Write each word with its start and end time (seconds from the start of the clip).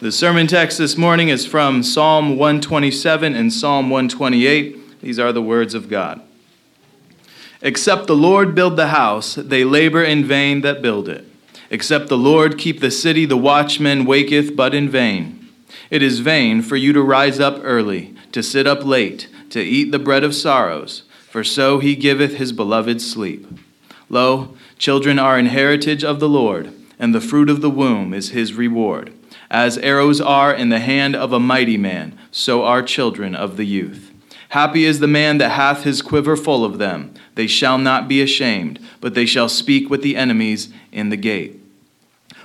The 0.00 0.10
sermon 0.10 0.46
text 0.46 0.78
this 0.78 0.96
morning 0.96 1.28
is 1.28 1.44
from 1.44 1.82
Psalm 1.82 2.38
127 2.38 3.34
and 3.34 3.52
Psalm 3.52 3.90
128. 3.90 5.02
These 5.02 5.18
are 5.18 5.30
the 5.30 5.42
words 5.42 5.74
of 5.74 5.90
God. 5.90 6.22
Except 7.60 8.06
the 8.06 8.16
Lord 8.16 8.54
build 8.54 8.78
the 8.78 8.86
house, 8.86 9.34
they 9.34 9.62
labor 9.62 10.02
in 10.02 10.24
vain 10.24 10.62
that 10.62 10.80
build 10.80 11.06
it. 11.06 11.26
Except 11.68 12.08
the 12.08 12.16
Lord 12.16 12.56
keep 12.56 12.80
the 12.80 12.90
city, 12.90 13.26
the 13.26 13.36
watchman 13.36 14.06
waketh 14.06 14.56
but 14.56 14.74
in 14.74 14.88
vain. 14.88 15.50
It 15.90 16.02
is 16.02 16.20
vain 16.20 16.62
for 16.62 16.76
you 16.76 16.94
to 16.94 17.02
rise 17.02 17.38
up 17.38 17.60
early, 17.62 18.14
to 18.32 18.42
sit 18.42 18.66
up 18.66 18.82
late, 18.82 19.28
to 19.50 19.60
eat 19.60 19.92
the 19.92 19.98
bread 19.98 20.24
of 20.24 20.34
sorrows, 20.34 21.02
for 21.28 21.44
so 21.44 21.78
he 21.78 21.94
giveth 21.94 22.36
his 22.36 22.52
beloved 22.52 23.02
sleep. 23.02 23.46
Lo, 24.08 24.56
children 24.78 25.18
are 25.18 25.36
an 25.36 25.44
heritage 25.44 26.02
of 26.02 26.20
the 26.20 26.28
Lord, 26.28 26.72
and 26.98 27.14
the 27.14 27.20
fruit 27.20 27.50
of 27.50 27.60
the 27.60 27.68
womb 27.68 28.14
is 28.14 28.30
his 28.30 28.54
reward. 28.54 29.12
As 29.50 29.78
arrows 29.78 30.20
are 30.20 30.54
in 30.54 30.68
the 30.68 30.78
hand 30.78 31.16
of 31.16 31.32
a 31.32 31.40
mighty 31.40 31.76
man, 31.76 32.16
so 32.30 32.64
are 32.64 32.82
children 32.82 33.34
of 33.34 33.56
the 33.56 33.64
youth. 33.64 34.12
Happy 34.50 34.84
is 34.84 35.00
the 35.00 35.08
man 35.08 35.38
that 35.38 35.50
hath 35.50 35.82
his 35.82 36.02
quiver 36.02 36.36
full 36.36 36.64
of 36.64 36.78
them. 36.78 37.12
They 37.34 37.48
shall 37.48 37.76
not 37.76 38.06
be 38.06 38.22
ashamed, 38.22 38.78
but 39.00 39.14
they 39.14 39.26
shall 39.26 39.48
speak 39.48 39.90
with 39.90 40.02
the 40.02 40.16
enemies 40.16 40.72
in 40.92 41.08
the 41.08 41.16
gate. 41.16 41.60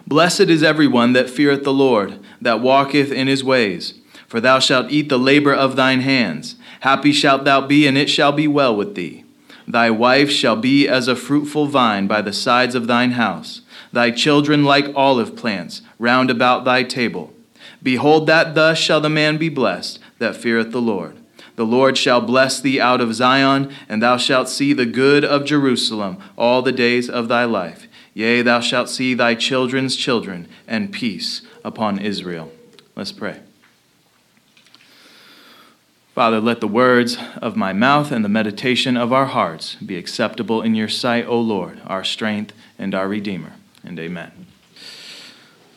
Blessed 0.07 0.41
is 0.41 0.63
every 0.63 0.87
one 0.87 1.13
that 1.13 1.29
feareth 1.29 1.63
the 1.63 1.73
Lord, 1.73 2.19
that 2.41 2.61
walketh 2.61 3.11
in 3.11 3.27
his 3.27 3.43
ways. 3.43 3.95
For 4.27 4.39
thou 4.39 4.59
shalt 4.59 4.91
eat 4.91 5.09
the 5.09 5.19
labor 5.19 5.53
of 5.53 5.75
thine 5.75 6.01
hands. 6.01 6.55
Happy 6.81 7.11
shalt 7.11 7.43
thou 7.43 7.61
be, 7.61 7.85
and 7.85 7.97
it 7.97 8.09
shall 8.09 8.31
be 8.31 8.47
well 8.47 8.75
with 8.75 8.95
thee. 8.95 9.23
Thy 9.67 9.89
wife 9.89 10.31
shall 10.31 10.55
be 10.55 10.87
as 10.87 11.07
a 11.07 11.15
fruitful 11.15 11.67
vine 11.67 12.07
by 12.07 12.21
the 12.21 12.33
sides 12.33 12.75
of 12.75 12.87
thine 12.87 13.11
house 13.11 13.61
thy 13.95 14.11
children 14.11 14.65
like 14.65 14.93
olive 14.93 15.37
plants 15.37 15.81
round 15.97 16.29
about 16.29 16.65
thy 16.65 16.83
table. 16.83 17.33
Behold, 17.81 18.27
that 18.27 18.53
thus 18.53 18.77
shall 18.77 18.99
the 18.99 19.09
man 19.09 19.37
be 19.37 19.47
blessed 19.47 19.99
that 20.19 20.35
feareth 20.35 20.71
the 20.71 20.81
Lord. 20.81 21.15
The 21.55 21.65
Lord 21.65 21.97
shall 21.97 22.19
bless 22.19 22.59
thee 22.59 22.81
out 22.81 22.99
of 22.99 23.13
Zion, 23.15 23.73
and 23.87 24.03
thou 24.03 24.17
shalt 24.17 24.49
see 24.49 24.73
the 24.73 24.85
good 24.85 25.23
of 25.23 25.45
Jerusalem 25.45 26.17
all 26.37 26.61
the 26.61 26.73
days 26.73 27.09
of 27.09 27.29
thy 27.29 27.45
life. 27.45 27.87
Yea, 28.13 28.41
thou 28.41 28.59
shalt 28.59 28.89
see 28.89 29.13
thy 29.13 29.33
children's 29.33 29.95
children, 29.95 30.49
and 30.67 30.91
peace 30.91 31.41
upon 31.63 31.97
Israel. 31.97 32.51
Let's 32.97 33.13
pray. 33.13 33.39
Father, 36.13 36.41
let 36.41 36.59
the 36.59 36.67
words 36.67 37.17
of 37.41 37.55
my 37.55 37.71
mouth 37.71 38.11
and 38.11 38.25
the 38.25 38.29
meditation 38.29 38.97
of 38.97 39.13
our 39.13 39.27
hearts 39.27 39.75
be 39.75 39.95
acceptable 39.95 40.61
in 40.61 40.75
your 40.75 40.89
sight, 40.89 41.25
O 41.27 41.39
Lord, 41.39 41.81
our 41.87 42.03
strength 42.03 42.53
and 42.77 42.93
our 42.93 43.07
Redeemer 43.07 43.53
and 43.85 43.99
amen. 43.99 44.31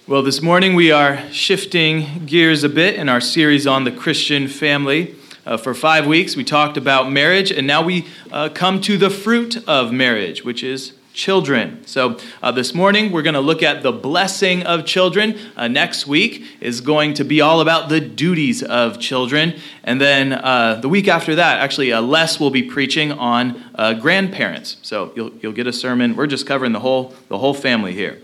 Well, 0.07 0.23
this 0.23 0.41
morning 0.41 0.75
we 0.75 0.91
are 0.91 1.31
shifting 1.31 2.25
gears 2.25 2.65
a 2.65 2.69
bit 2.69 2.95
in 2.95 3.09
our 3.09 3.21
series 3.21 3.67
on 3.67 3.85
the 3.85 3.93
Christian 3.93 4.49
family. 4.49 5.15
Uh, 5.45 5.59
for 5.59 5.75
five 5.75 6.07
weeks, 6.07 6.35
we 6.35 6.45
talked 6.45 6.79
about 6.79 7.13
marriage, 7.13 7.51
and 7.51 7.67
now 7.67 7.83
we 7.83 8.07
uh, 8.33 8.49
come 8.49 8.81
to 8.83 8.97
the 8.97 9.11
fruit 9.11 9.57
of 9.69 9.93
marriage, 9.93 10.43
which 10.43 10.63
is 10.63 10.95
children. 11.19 11.85
So, 11.85 12.17
uh, 12.45 12.53
this 12.53 12.73
morning 12.73 13.11
we're 13.11 13.23
going 13.23 13.35
to 13.35 13.41
look 13.41 13.61
at 13.61 13.83
the 13.83 13.91
blessing 13.91 14.63
of 14.63 14.87
children. 14.87 15.37
Uh, 15.57 15.67
next 15.67 16.07
week 16.07 16.45
is 16.61 16.81
going 16.81 17.15
to 17.15 17.25
be 17.25 17.41
all 17.41 17.61
about 17.61 17.89
the 17.89 18.01
duties 18.01 18.63
of 18.63 19.01
children. 19.01 19.57
And 19.83 20.01
then 20.01 20.33
uh, 20.33 20.79
the 20.81 20.89
week 20.89 21.09
after 21.09 21.35
that, 21.35 21.59
actually, 21.59 21.93
uh, 21.93 22.01
Les 22.01 22.39
will 22.39 22.51
be 22.51 22.63
preaching 22.63 23.11
on 23.11 23.61
uh, 23.75 23.95
grandparents. 23.95 24.77
So, 24.83 25.13
you'll, 25.17 25.33
you'll 25.43 25.53
get 25.53 25.67
a 25.67 25.73
sermon. 25.73 26.15
We're 26.15 26.29
just 26.29 26.47
covering 26.47 26.71
the 26.71 26.81
whole, 26.81 27.13
the 27.27 27.39
whole 27.39 27.55
family 27.55 27.95
here. 27.95 28.23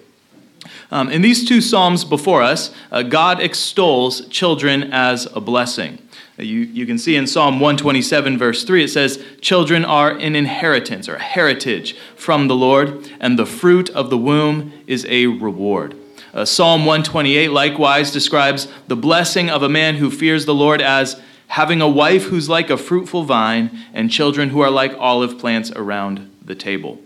Um, 0.93 1.11
in 1.11 1.21
these 1.21 1.45
two 1.45 1.61
Psalms 1.61 2.05
before 2.05 2.43
us, 2.43 2.73
uh, 2.93 3.03
God 3.03 3.41
extols 3.41 4.29
children 4.29 4.93
as 4.93 5.27
a 5.35 5.41
blessing. 5.41 5.99
You, 6.37 6.61
you 6.61 6.85
can 6.85 6.99
see 6.99 7.15
in 7.15 7.29
Psalm 7.29 7.61
127, 7.61 8.39
verse 8.39 8.65
3, 8.65 8.85
it 8.85 8.89
says, 8.89 9.23
Children 9.41 9.85
are 9.85 10.11
an 10.11 10.35
inheritance 10.35 11.09
or 11.09 11.15
a 11.15 11.23
heritage 11.23 11.97
from 12.17 12.49
the 12.49 12.57
Lord, 12.57 13.09
and 13.21 13.39
the 13.39 13.47
fruit 13.47 13.89
of 13.91 14.11
the 14.11 14.19
womb 14.19 14.73
is 14.87 15.07
a 15.09 15.27
reward. 15.27 15.97
Uh, 16.33 16.45
Psalm 16.45 16.81
128 16.81 17.51
likewise 17.51 18.11
describes 18.11 18.67
the 18.89 18.97
blessing 18.97 19.49
of 19.49 19.63
a 19.63 19.69
man 19.69 19.95
who 19.97 20.11
fears 20.11 20.45
the 20.45 20.55
Lord 20.55 20.83
as 20.83 21.21
having 21.47 21.81
a 21.81 21.89
wife 21.89 22.25
who's 22.25 22.49
like 22.49 22.71
a 22.71 22.77
fruitful 22.77 23.23
vine 23.23 23.71
and 23.93 24.11
children 24.11 24.49
who 24.49 24.61
are 24.61 24.71
like 24.71 24.93
olive 24.99 25.39
plants 25.39 25.71
around 25.71 26.29
the 26.45 26.57
table. 26.57 26.99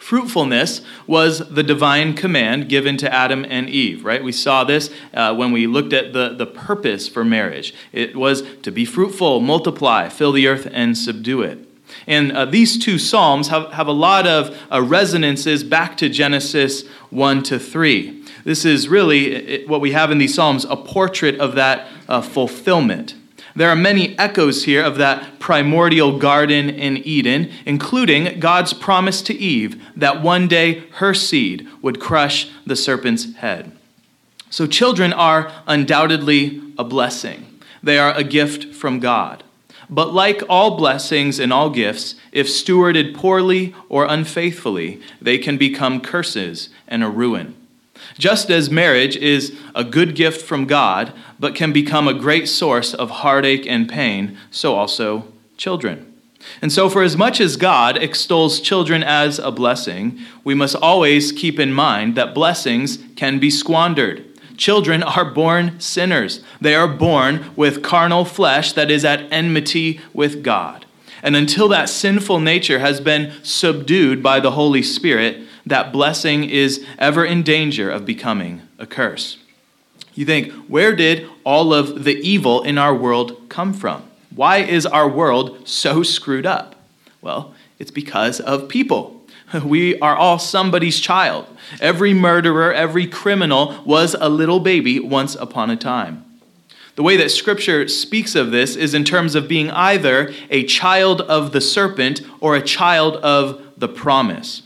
Fruitfulness 0.00 0.80
was 1.06 1.50
the 1.50 1.62
divine 1.62 2.14
command 2.14 2.70
given 2.70 2.96
to 2.96 3.14
Adam 3.14 3.44
and 3.46 3.68
Eve, 3.68 4.02
right? 4.02 4.24
We 4.24 4.32
saw 4.32 4.64
this 4.64 4.90
uh, 5.12 5.34
when 5.34 5.52
we 5.52 5.66
looked 5.66 5.92
at 5.92 6.14
the, 6.14 6.34
the 6.34 6.46
purpose 6.46 7.06
for 7.06 7.22
marriage. 7.22 7.74
It 7.92 8.16
was 8.16 8.42
to 8.62 8.72
be 8.72 8.86
fruitful, 8.86 9.40
multiply, 9.40 10.08
fill 10.08 10.32
the 10.32 10.48
earth, 10.48 10.66
and 10.72 10.96
subdue 10.96 11.42
it. 11.42 11.68
And 12.06 12.32
uh, 12.32 12.46
these 12.46 12.82
two 12.82 12.98
Psalms 12.98 13.48
have, 13.48 13.72
have 13.74 13.88
a 13.88 13.92
lot 13.92 14.26
of 14.26 14.58
uh, 14.72 14.80
resonances 14.80 15.62
back 15.62 15.98
to 15.98 16.08
Genesis 16.08 16.88
1 17.10 17.42
to 17.44 17.58
3. 17.58 18.24
This 18.44 18.64
is 18.64 18.88
really 18.88 19.34
it, 19.34 19.68
what 19.68 19.82
we 19.82 19.92
have 19.92 20.10
in 20.10 20.16
these 20.16 20.34
Psalms 20.34 20.64
a 20.64 20.76
portrait 20.76 21.38
of 21.38 21.56
that 21.56 21.88
uh, 22.08 22.22
fulfillment. 22.22 23.16
There 23.56 23.68
are 23.68 23.76
many 23.76 24.16
echoes 24.18 24.64
here 24.64 24.82
of 24.82 24.96
that 24.98 25.38
primordial 25.38 26.18
garden 26.18 26.70
in 26.70 26.98
Eden, 26.98 27.50
including 27.66 28.38
God's 28.38 28.72
promise 28.72 29.22
to 29.22 29.34
Eve 29.34 29.82
that 29.96 30.22
one 30.22 30.46
day 30.46 30.84
her 30.94 31.14
seed 31.14 31.66
would 31.82 32.00
crush 32.00 32.50
the 32.64 32.76
serpent's 32.76 33.34
head. 33.36 33.72
So, 34.50 34.66
children 34.66 35.12
are 35.12 35.52
undoubtedly 35.66 36.60
a 36.78 36.84
blessing, 36.84 37.60
they 37.82 37.98
are 37.98 38.12
a 38.14 38.24
gift 38.24 38.74
from 38.74 39.00
God. 39.00 39.44
But, 39.88 40.12
like 40.12 40.42
all 40.48 40.76
blessings 40.76 41.40
and 41.40 41.52
all 41.52 41.70
gifts, 41.70 42.14
if 42.30 42.46
stewarded 42.46 43.14
poorly 43.14 43.74
or 43.88 44.06
unfaithfully, 44.06 45.00
they 45.20 45.36
can 45.36 45.58
become 45.58 46.00
curses 46.00 46.68
and 46.86 47.02
a 47.02 47.08
ruin. 47.08 47.56
Just 48.18 48.50
as 48.50 48.70
marriage 48.70 49.16
is 49.16 49.56
a 49.74 49.84
good 49.84 50.14
gift 50.14 50.46
from 50.46 50.66
God, 50.66 51.12
but 51.38 51.54
can 51.54 51.72
become 51.72 52.08
a 52.08 52.14
great 52.14 52.48
source 52.48 52.92
of 52.94 53.10
heartache 53.10 53.66
and 53.66 53.88
pain, 53.88 54.36
so 54.50 54.74
also 54.74 55.24
children. 55.56 56.06
And 56.62 56.72
so, 56.72 56.88
for 56.88 57.02
as 57.02 57.16
much 57.16 57.40
as 57.40 57.56
God 57.56 57.96
extols 57.96 58.60
children 58.60 59.02
as 59.02 59.38
a 59.38 59.50
blessing, 59.50 60.18
we 60.42 60.54
must 60.54 60.76
always 60.76 61.32
keep 61.32 61.58
in 61.58 61.72
mind 61.72 62.14
that 62.16 62.34
blessings 62.34 62.98
can 63.16 63.38
be 63.38 63.50
squandered. 63.50 64.24
Children 64.56 65.02
are 65.02 65.24
born 65.24 65.78
sinners. 65.80 66.42
They 66.60 66.74
are 66.74 66.88
born 66.88 67.50
with 67.56 67.82
carnal 67.82 68.24
flesh 68.24 68.72
that 68.72 68.90
is 68.90 69.04
at 69.04 69.30
enmity 69.32 70.00
with 70.12 70.42
God. 70.42 70.86
And 71.22 71.36
until 71.36 71.68
that 71.68 71.88
sinful 71.88 72.40
nature 72.40 72.78
has 72.78 73.00
been 73.00 73.32
subdued 73.42 74.22
by 74.22 74.40
the 74.40 74.52
Holy 74.52 74.82
Spirit, 74.82 75.42
that 75.70 75.92
blessing 75.92 76.44
is 76.44 76.84
ever 76.98 77.24
in 77.24 77.42
danger 77.42 77.90
of 77.90 78.04
becoming 78.04 78.62
a 78.78 78.86
curse. 78.86 79.38
You 80.14 80.26
think, 80.26 80.52
where 80.68 80.94
did 80.94 81.28
all 81.44 81.72
of 81.72 82.04
the 82.04 82.16
evil 82.16 82.62
in 82.62 82.76
our 82.76 82.94
world 82.94 83.48
come 83.48 83.72
from? 83.72 84.02
Why 84.34 84.58
is 84.58 84.84
our 84.86 85.08
world 85.08 85.66
so 85.66 86.02
screwed 86.02 86.46
up? 86.46 86.76
Well, 87.22 87.54
it's 87.78 87.90
because 87.90 88.40
of 88.40 88.68
people. 88.68 89.16
We 89.64 89.98
are 89.98 90.14
all 90.14 90.38
somebody's 90.38 91.00
child. 91.00 91.44
Every 91.80 92.14
murderer, 92.14 92.72
every 92.72 93.08
criminal 93.08 93.82
was 93.84 94.14
a 94.20 94.28
little 94.28 94.60
baby 94.60 95.00
once 95.00 95.34
upon 95.34 95.70
a 95.70 95.76
time. 95.76 96.24
The 96.94 97.02
way 97.02 97.16
that 97.16 97.30
Scripture 97.30 97.88
speaks 97.88 98.36
of 98.36 98.52
this 98.52 98.76
is 98.76 98.94
in 98.94 99.04
terms 99.04 99.34
of 99.34 99.48
being 99.48 99.70
either 99.70 100.32
a 100.50 100.64
child 100.64 101.22
of 101.22 101.50
the 101.50 101.60
serpent 101.60 102.20
or 102.40 102.54
a 102.54 102.62
child 102.62 103.16
of 103.16 103.60
the 103.76 103.88
promise. 103.88 104.62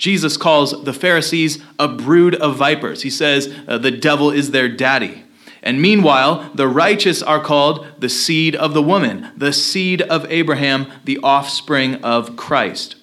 Jesus 0.00 0.38
calls 0.38 0.82
the 0.84 0.94
Pharisees 0.94 1.62
a 1.78 1.86
brood 1.86 2.34
of 2.36 2.56
vipers. 2.56 3.02
He 3.02 3.10
says 3.10 3.54
uh, 3.68 3.76
the 3.76 3.90
devil 3.90 4.30
is 4.30 4.50
their 4.50 4.66
daddy. 4.66 5.24
And 5.62 5.82
meanwhile, 5.82 6.50
the 6.54 6.68
righteous 6.68 7.22
are 7.22 7.38
called 7.38 7.86
the 7.98 8.08
seed 8.08 8.56
of 8.56 8.72
the 8.72 8.82
woman, 8.82 9.30
the 9.36 9.52
seed 9.52 10.00
of 10.00 10.24
Abraham, 10.32 10.90
the 11.04 11.18
offspring 11.22 11.96
of 11.96 12.34
Christ. 12.34 12.96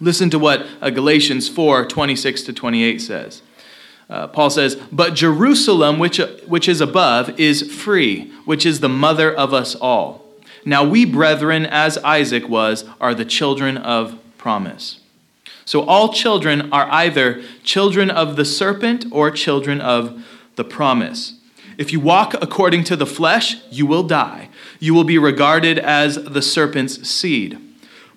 Listen 0.00 0.30
to 0.30 0.38
what 0.38 0.66
uh, 0.80 0.88
Galatians 0.88 1.50
4 1.50 1.84
26 1.84 2.44
to 2.44 2.52
28 2.54 2.98
says. 3.02 3.42
Uh, 4.08 4.26
Paul 4.26 4.48
says, 4.48 4.76
But 4.90 5.12
Jerusalem, 5.12 5.98
which, 5.98 6.16
which 6.46 6.66
is 6.66 6.80
above, 6.80 7.38
is 7.38 7.70
free, 7.70 8.30
which 8.46 8.64
is 8.64 8.80
the 8.80 8.88
mother 8.88 9.30
of 9.30 9.52
us 9.52 9.74
all. 9.74 10.24
Now 10.64 10.82
we, 10.82 11.04
brethren, 11.04 11.66
as 11.66 11.98
Isaac 11.98 12.48
was, 12.48 12.86
are 13.02 13.14
the 13.14 13.26
children 13.26 13.76
of 13.76 14.18
promise. 14.38 15.01
So 15.64 15.82
all 15.82 16.12
children 16.12 16.72
are 16.72 16.88
either 16.90 17.42
children 17.62 18.10
of 18.10 18.36
the 18.36 18.44
serpent 18.44 19.06
or 19.10 19.30
children 19.30 19.80
of 19.80 20.24
the 20.56 20.64
promise. 20.64 21.34
If 21.78 21.92
you 21.92 22.00
walk 22.00 22.34
according 22.34 22.84
to 22.84 22.96
the 22.96 23.06
flesh, 23.06 23.56
you 23.70 23.86
will 23.86 24.02
die. 24.02 24.48
You 24.78 24.94
will 24.94 25.04
be 25.04 25.18
regarded 25.18 25.78
as 25.78 26.16
the 26.16 26.42
serpent's 26.42 27.08
seed. 27.08 27.58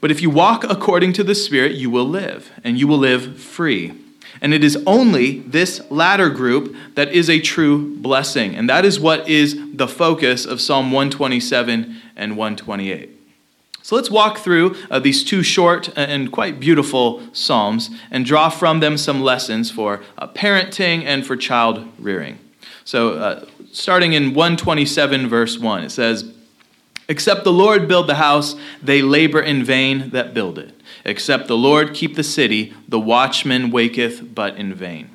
But 0.02 0.12
if 0.12 0.22
you 0.22 0.30
walk 0.30 0.64
according 0.64 1.14
to 1.14 1.24
the 1.24 1.36
Spirit, 1.36 1.74
you 1.74 1.90
will 1.90 2.08
live, 2.08 2.52
and 2.64 2.78
you 2.78 2.88
will 2.88 2.98
live 2.98 3.40
free. 3.40 3.94
And 4.42 4.54
it 4.54 4.64
is 4.64 4.78
only 4.86 5.40
this 5.40 5.82
latter 5.90 6.30
group 6.30 6.76
that 6.96 7.14
is 7.14 7.30
a 7.30 7.40
true 7.40 7.96
blessing. 7.96 8.56
And 8.56 8.70
that 8.70 8.86
is 8.86 9.00
what 9.00 9.28
is 9.28 9.58
the 9.74 9.88
focus 9.88 10.46
of 10.46 10.60
Psalm 10.60 10.92
127 10.92 11.96
and 12.16 12.38
128. 12.38 13.15
So 13.86 13.96
let's 13.96 14.10
walk 14.10 14.40
through 14.40 14.76
uh, 14.90 14.98
these 14.98 15.24
two 15.24 15.44
short 15.44 15.96
and 15.96 16.32
quite 16.32 16.60
beautiful 16.60 17.22
Psalms 17.34 17.92
and 18.10 18.26
draw 18.26 18.50
from 18.50 18.80
them 18.80 18.98
some 18.98 19.22
lessons 19.22 19.70
for 19.70 20.02
uh, 20.18 20.28
parenting 20.28 21.04
and 21.04 21.24
for 21.24 21.38
child 21.38 21.88
rearing. 22.00 22.40
So, 22.84 23.14
uh, 23.14 23.46
starting 23.72 24.14
in 24.14 24.34
127, 24.34 25.30
verse 25.30 25.60
1, 25.60 25.84
it 25.84 25.92
says, 25.92 26.34
Except 27.08 27.44
the 27.44 27.54
Lord 27.54 27.88
build 27.88 28.08
the 28.08 28.16
house, 28.16 28.56
they 28.82 29.04
labor 29.04 29.40
in 29.40 29.64
vain 29.64 30.10
that 30.10 30.34
build 30.34 30.58
it. 30.58 30.74
Except 31.06 31.48
the 31.48 31.56
Lord 31.56 31.94
keep 31.94 32.16
the 32.16 32.24
city, 32.24 32.74
the 32.88 33.00
watchman 33.00 33.70
waketh 33.70 34.34
but 34.34 34.56
in 34.56 34.74
vain. 34.74 35.12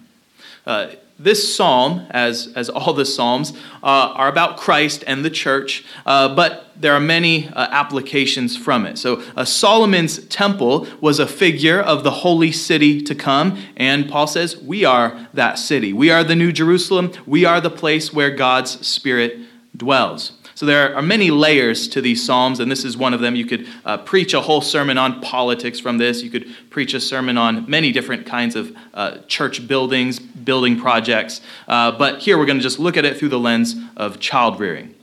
This 1.22 1.54
psalm, 1.54 2.06
as, 2.08 2.50
as 2.56 2.70
all 2.70 2.94
the 2.94 3.04
psalms, 3.04 3.52
uh, 3.82 4.14
are 4.14 4.28
about 4.28 4.56
Christ 4.56 5.04
and 5.06 5.22
the 5.22 5.28
church, 5.28 5.84
uh, 6.06 6.34
but 6.34 6.72
there 6.80 6.94
are 6.94 7.00
many 7.00 7.46
uh, 7.48 7.68
applications 7.70 8.56
from 8.56 8.86
it. 8.86 8.96
So, 8.96 9.22
uh, 9.36 9.44
Solomon's 9.44 10.24
temple 10.28 10.86
was 11.02 11.18
a 11.18 11.26
figure 11.26 11.78
of 11.78 12.04
the 12.04 12.10
holy 12.10 12.52
city 12.52 13.02
to 13.02 13.14
come, 13.14 13.62
and 13.76 14.08
Paul 14.08 14.28
says, 14.28 14.56
We 14.56 14.86
are 14.86 15.28
that 15.34 15.58
city. 15.58 15.92
We 15.92 16.10
are 16.10 16.24
the 16.24 16.34
New 16.34 16.52
Jerusalem. 16.52 17.12
We 17.26 17.44
are 17.44 17.60
the 17.60 17.68
place 17.68 18.14
where 18.14 18.30
God's 18.30 18.86
Spirit 18.86 19.40
dwells. 19.76 20.39
So 20.60 20.66
there 20.66 20.94
are 20.94 21.00
many 21.00 21.30
layers 21.30 21.88
to 21.88 22.02
these 22.02 22.22
Psalms, 22.22 22.60
and 22.60 22.70
this 22.70 22.84
is 22.84 22.94
one 22.94 23.14
of 23.14 23.20
them. 23.20 23.34
You 23.34 23.46
could 23.46 23.66
uh, 23.82 23.96
preach 23.96 24.34
a 24.34 24.42
whole 24.42 24.60
sermon 24.60 24.98
on 24.98 25.22
politics 25.22 25.80
from 25.80 25.96
this. 25.96 26.22
You 26.22 26.28
could 26.28 26.54
preach 26.68 26.92
a 26.92 27.00
sermon 27.00 27.38
on 27.38 27.64
many 27.66 27.92
different 27.92 28.26
kinds 28.26 28.56
of 28.56 28.76
uh, 28.92 29.20
church 29.26 29.66
buildings, 29.66 30.18
building 30.18 30.78
projects. 30.78 31.40
Uh, 31.66 31.92
but 31.92 32.18
here 32.18 32.36
we're 32.36 32.44
going 32.44 32.58
to 32.58 32.62
just 32.62 32.78
look 32.78 32.98
at 32.98 33.06
it 33.06 33.16
through 33.16 33.30
the 33.30 33.38
lens 33.38 33.74
of 33.96 34.20
child 34.20 34.60
rearing. 34.60 34.94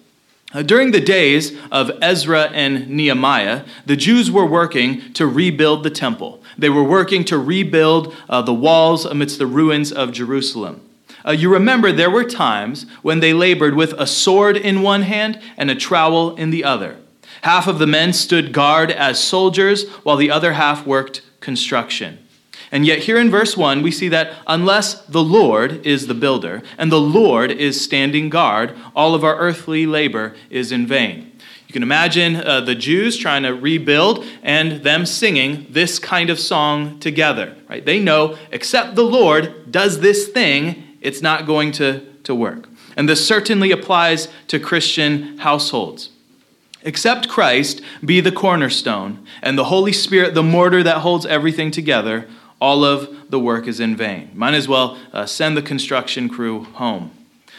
Uh, 0.54 0.62
during 0.62 0.92
the 0.92 1.01
days 1.01 1.57
of 1.71 1.89
Ezra 2.04 2.51
and 2.51 2.88
Nehemiah, 2.88 3.65
the 3.88 3.95
Jews 3.95 4.30
were 4.30 4.45
working 4.45 5.12
to 5.13 5.25
rebuild 5.25 5.81
the 5.81 5.89
temple. 5.89 6.39
They 6.56 6.69
were 6.69 6.83
working 6.83 7.25
to 7.25 7.39
rebuild 7.39 8.15
uh, 8.30 8.44
the 8.44 8.54
walls 8.54 9.06
amidst 9.06 9.39
the 9.39 9.48
ruins 9.48 9.92
of 9.92 10.12
Jerusalem. 10.12 10.87
Uh, 11.28 11.32
you 11.32 11.52
remember 11.52 11.92
there 11.92 12.10
were 12.10 12.24
times 12.24 12.86
when 13.02 13.20
they 13.20 13.34
labored 13.34 13.76
with 13.76 13.92
a 13.94 14.08
sword 14.08 14.56
in 14.56 14.82
one 14.82 15.02
hand 15.02 15.40
and 15.58 15.70
a 15.70 15.76
trowel 15.76 16.36
in 16.38 16.52
the 16.52 16.64
other. 16.64 16.96
Half 17.42 17.68
of 17.68 17.80
the 17.80 17.88
men 17.88 18.14
stood 18.14 18.54
guard 18.54 18.92
as 18.92 19.22
soldiers, 19.22 19.88
while 20.04 20.16
the 20.16 20.32
other 20.32 20.54
half 20.54 20.88
worked 20.88 21.22
construction. 21.42 22.20
And 22.72 22.86
yet, 22.86 23.00
here 23.00 23.18
in 23.18 23.30
verse 23.30 23.56
1, 23.56 23.82
we 23.82 23.92
see 23.92 24.10
that 24.10 24.34
unless 24.48 25.06
the 25.06 25.24
Lord 25.24 25.86
is 25.86 26.08
the 26.08 26.14
builder 26.14 26.64
and 26.78 26.92
the 26.92 27.00
Lord 27.00 27.52
is 27.52 27.82
standing 27.82 28.30
guard, 28.30 28.76
all 28.96 29.14
of 29.14 29.24
our 29.24 29.38
earthly 29.38 29.86
labor 29.86 30.36
is 30.50 30.72
in 30.72 30.88
vain. 30.88 31.32
You 31.68 31.74
can 31.74 31.84
imagine 31.84 32.38
uh, 32.38 32.62
the 32.62 32.76
Jews 32.76 33.18
trying 33.18 33.44
to 33.44 33.54
rebuild 33.54 34.26
and 34.42 34.84
them 34.84 35.06
singing 35.06 35.68
this 35.70 36.00
kind 36.00 36.30
of 36.30 36.40
song 36.40 37.00
together, 37.00 37.56
right? 37.70 37.86
They 37.86 38.00
know, 38.00 38.38
except 38.52 38.96
the 38.96 39.04
Lord 39.04 39.70
does 39.72 40.00
this 40.00 40.30
thing, 40.30 40.87
it's 41.07 41.21
not 41.21 41.45
going 41.45 41.71
to, 41.71 42.06
to 42.24 42.36
work. 42.36 42.68
And 42.98 43.07
this 43.07 43.25
certainly 43.25 43.71
applies 43.71 44.27
to 44.50 44.59
Christian 44.59 45.38
households. 45.38 46.09
Except 46.83 47.30
Christ 47.30 47.81
be 48.04 48.19
the 48.19 48.31
cornerstone, 48.31 49.25
and 49.42 49.57
the 49.57 49.65
Holy 49.65 49.94
Spirit 49.94 50.33
the 50.33 50.44
mortar 50.44 50.83
that 50.83 51.00
holds 51.00 51.25
everything 51.25 51.71
together, 51.71 52.27
all 52.59 52.83
of 52.83 53.31
the 53.31 53.39
work 53.39 53.68
is 53.68 53.80
in 53.80 53.95
vain. 53.95 54.31
Might 54.33 54.54
as 54.54 54.68
well 54.68 54.98
uh, 55.13 55.25
send 55.25 55.56
the 55.56 55.62
construction 55.62 56.27
crew 56.27 56.65
home. 56.65 57.12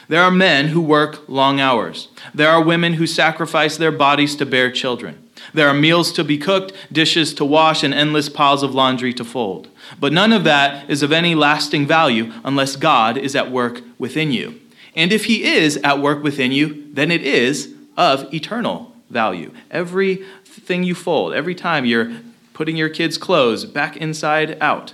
There 0.08 0.22
are 0.22 0.30
men 0.30 0.68
who 0.68 0.80
work 0.80 1.28
long 1.28 1.58
hours. 1.58 2.08
There 2.34 2.50
are 2.50 2.62
women 2.62 2.94
who 2.94 3.06
sacrifice 3.06 3.76
their 3.76 3.92
bodies 3.92 4.36
to 4.36 4.46
bear 4.46 4.70
children. 4.70 5.27
There 5.54 5.68
are 5.68 5.74
meals 5.74 6.12
to 6.12 6.24
be 6.24 6.38
cooked, 6.38 6.72
dishes 6.92 7.34
to 7.34 7.44
wash, 7.44 7.82
and 7.82 7.94
endless 7.94 8.28
piles 8.28 8.62
of 8.62 8.74
laundry 8.74 9.12
to 9.14 9.24
fold. 9.24 9.68
But 9.98 10.12
none 10.12 10.32
of 10.32 10.44
that 10.44 10.88
is 10.90 11.02
of 11.02 11.12
any 11.12 11.34
lasting 11.34 11.86
value 11.86 12.32
unless 12.44 12.76
God 12.76 13.16
is 13.16 13.34
at 13.34 13.50
work 13.50 13.82
within 13.98 14.30
you. 14.30 14.60
And 14.94 15.12
if 15.12 15.26
He 15.26 15.44
is 15.44 15.76
at 15.78 16.00
work 16.00 16.22
within 16.22 16.52
you, 16.52 16.88
then 16.92 17.10
it 17.10 17.22
is 17.22 17.74
of 17.96 18.32
eternal 18.32 18.94
value. 19.10 19.52
Everything 19.70 20.82
you 20.82 20.94
fold, 20.94 21.34
every 21.34 21.54
time 21.54 21.84
you're 21.84 22.12
putting 22.52 22.76
your 22.76 22.88
kids' 22.88 23.18
clothes 23.18 23.64
back 23.64 23.96
inside 23.96 24.58
out, 24.60 24.92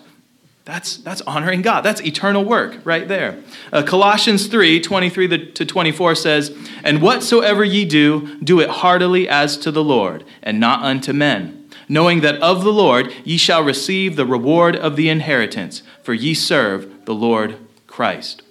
that's, 0.64 0.96
that's 0.98 1.20
honoring 1.22 1.60
God. 1.62 1.82
That's 1.82 2.00
eternal 2.00 2.44
work 2.44 2.78
right 2.84 3.06
there. 3.06 3.42
Uh, 3.72 3.82
Colossians 3.82 4.46
3 4.46 4.80
23 4.80 5.52
to 5.52 5.66
24 5.66 6.14
says, 6.14 6.56
And 6.82 7.02
whatsoever 7.02 7.62
ye 7.64 7.84
do, 7.84 8.38
do 8.38 8.60
it 8.60 8.70
heartily 8.70 9.28
as 9.28 9.58
to 9.58 9.70
the 9.70 9.84
Lord, 9.84 10.24
and 10.42 10.58
not 10.58 10.82
unto 10.82 11.12
men 11.12 11.60
knowing 11.88 12.20
that 12.20 12.40
of 12.40 12.64
the 12.64 12.72
Lord 12.72 13.12
ye 13.24 13.36
shall 13.36 13.62
receive 13.62 14.16
the 14.16 14.26
reward 14.26 14.76
of 14.76 14.96
the 14.96 15.08
inheritance, 15.08 15.82
for 16.02 16.14
ye 16.14 16.34
serve 16.34 17.04
the 17.04 17.14
Lord 17.14 17.58
Christ. 17.86 18.42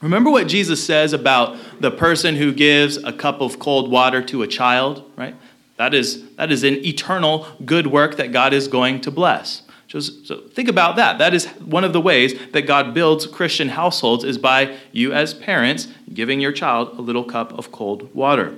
Remember 0.00 0.30
what 0.30 0.48
Jesus 0.48 0.84
says 0.84 1.12
about 1.12 1.56
the 1.80 1.90
person 1.90 2.36
who 2.36 2.52
gives 2.52 2.96
a 2.96 3.12
cup 3.12 3.40
of 3.40 3.58
cold 3.58 3.90
water 3.90 4.22
to 4.24 4.42
a 4.42 4.48
child, 4.48 5.08
right? 5.16 5.36
That 5.76 5.94
is, 5.94 6.28
that 6.36 6.50
is 6.50 6.64
an 6.64 6.84
eternal 6.84 7.46
good 7.64 7.86
work 7.86 8.16
that 8.16 8.32
God 8.32 8.52
is 8.52 8.68
going 8.68 9.00
to 9.02 9.10
bless. 9.10 9.61
So 10.00 10.40
think 10.48 10.68
about 10.68 10.96
that. 10.96 11.18
That 11.18 11.34
is 11.34 11.46
one 11.58 11.84
of 11.84 11.92
the 11.92 12.00
ways 12.00 12.34
that 12.52 12.62
God 12.62 12.94
builds 12.94 13.26
Christian 13.26 13.68
households 13.68 14.24
is 14.24 14.38
by 14.38 14.76
you 14.90 15.12
as 15.12 15.34
parents 15.34 15.88
giving 16.12 16.40
your 16.40 16.52
child 16.52 16.96
a 16.98 17.02
little 17.02 17.24
cup 17.24 17.52
of 17.58 17.72
cold 17.72 18.14
water. 18.14 18.54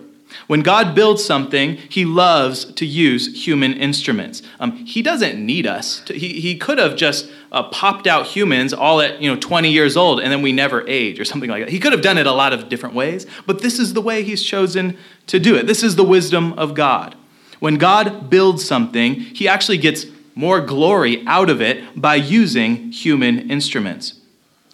When 0.46 0.60
God 0.60 0.94
builds 0.94 1.24
something, 1.24 1.76
he 1.76 2.04
loves 2.04 2.72
to 2.74 2.86
use 2.86 3.44
human 3.46 3.72
instruments. 3.74 4.42
Um, 4.58 4.72
he 4.72 5.02
doesn't 5.02 5.44
need 5.44 5.66
us. 5.66 6.00
To, 6.06 6.14
he, 6.14 6.40
he 6.40 6.56
could 6.56 6.78
have 6.78 6.96
just 6.96 7.30
uh, 7.52 7.64
popped 7.64 8.06
out 8.06 8.26
humans 8.26 8.72
all 8.72 9.00
at 9.00 9.20
you 9.20 9.32
know 9.32 9.38
20 9.38 9.70
years 9.70 9.96
old 9.96 10.20
and 10.20 10.32
then 10.32 10.42
we 10.42 10.52
never 10.52 10.86
age 10.88 11.20
or 11.20 11.24
something 11.24 11.50
like 11.50 11.64
that. 11.64 11.70
He 11.70 11.78
could 11.78 11.92
have 11.92 12.02
done 12.02 12.18
it 12.18 12.26
a 12.26 12.32
lot 12.32 12.52
of 12.52 12.68
different 12.68 12.94
ways, 12.94 13.26
but 13.46 13.60
this 13.60 13.78
is 13.78 13.92
the 13.92 14.00
way 14.00 14.22
he's 14.22 14.42
chosen 14.42 14.96
to 15.28 15.38
do 15.38 15.56
it. 15.56 15.66
This 15.66 15.82
is 15.82 15.96
the 15.96 16.04
wisdom 16.04 16.52
of 16.54 16.74
God. 16.74 17.16
When 17.60 17.76
God 17.76 18.28
builds 18.28 18.64
something, 18.64 19.14
he 19.14 19.48
actually 19.48 19.78
gets 19.78 20.04
more 20.34 20.60
glory 20.60 21.24
out 21.26 21.50
of 21.50 21.60
it 21.60 22.00
by 22.00 22.16
using 22.16 22.90
human 22.90 23.50
instruments. 23.50 24.20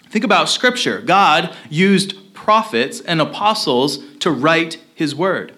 Think 0.08 0.24
about 0.24 0.48
Scripture. 0.48 1.00
God 1.00 1.54
used 1.68 2.34
prophets 2.34 3.00
and 3.00 3.20
apostles 3.20 3.98
to 4.20 4.30
write 4.30 4.78
his 4.94 5.14
word. 5.14 5.54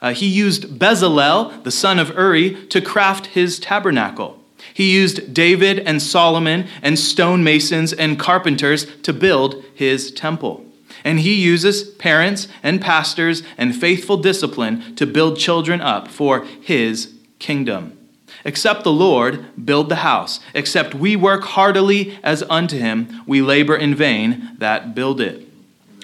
Uh, 0.00 0.12
he 0.12 0.26
used 0.26 0.78
Bezalel, 0.78 1.62
the 1.62 1.70
son 1.70 1.98
of 1.98 2.10
Uri, 2.10 2.66
to 2.66 2.80
craft 2.80 3.26
his 3.26 3.60
tabernacle. 3.60 4.42
He 4.74 4.92
used 4.92 5.34
David 5.34 5.80
and 5.80 6.00
Solomon 6.00 6.66
and 6.82 6.98
stonemasons 6.98 7.92
and 7.92 8.18
carpenters 8.18 8.86
to 9.02 9.12
build 9.12 9.62
his 9.74 10.10
temple. 10.10 10.64
And 11.04 11.20
he 11.20 11.34
uses 11.34 11.82
parents 11.82 12.48
and 12.62 12.80
pastors 12.80 13.42
and 13.58 13.76
faithful 13.76 14.16
discipline 14.16 14.94
to 14.96 15.06
build 15.06 15.38
children 15.38 15.80
up 15.80 16.08
for 16.08 16.44
his 16.44 17.14
kingdom. 17.38 17.98
Except 18.44 18.82
the 18.82 18.92
Lord 18.92 19.44
build 19.64 19.88
the 19.88 19.96
house, 19.96 20.40
except 20.54 20.94
we 20.94 21.14
work 21.14 21.44
heartily 21.44 22.18
as 22.22 22.42
unto 22.50 22.76
him, 22.76 23.22
we 23.26 23.40
labor 23.40 23.76
in 23.76 23.94
vain 23.94 24.56
that 24.58 24.94
build 24.94 25.20
it. 25.20 25.48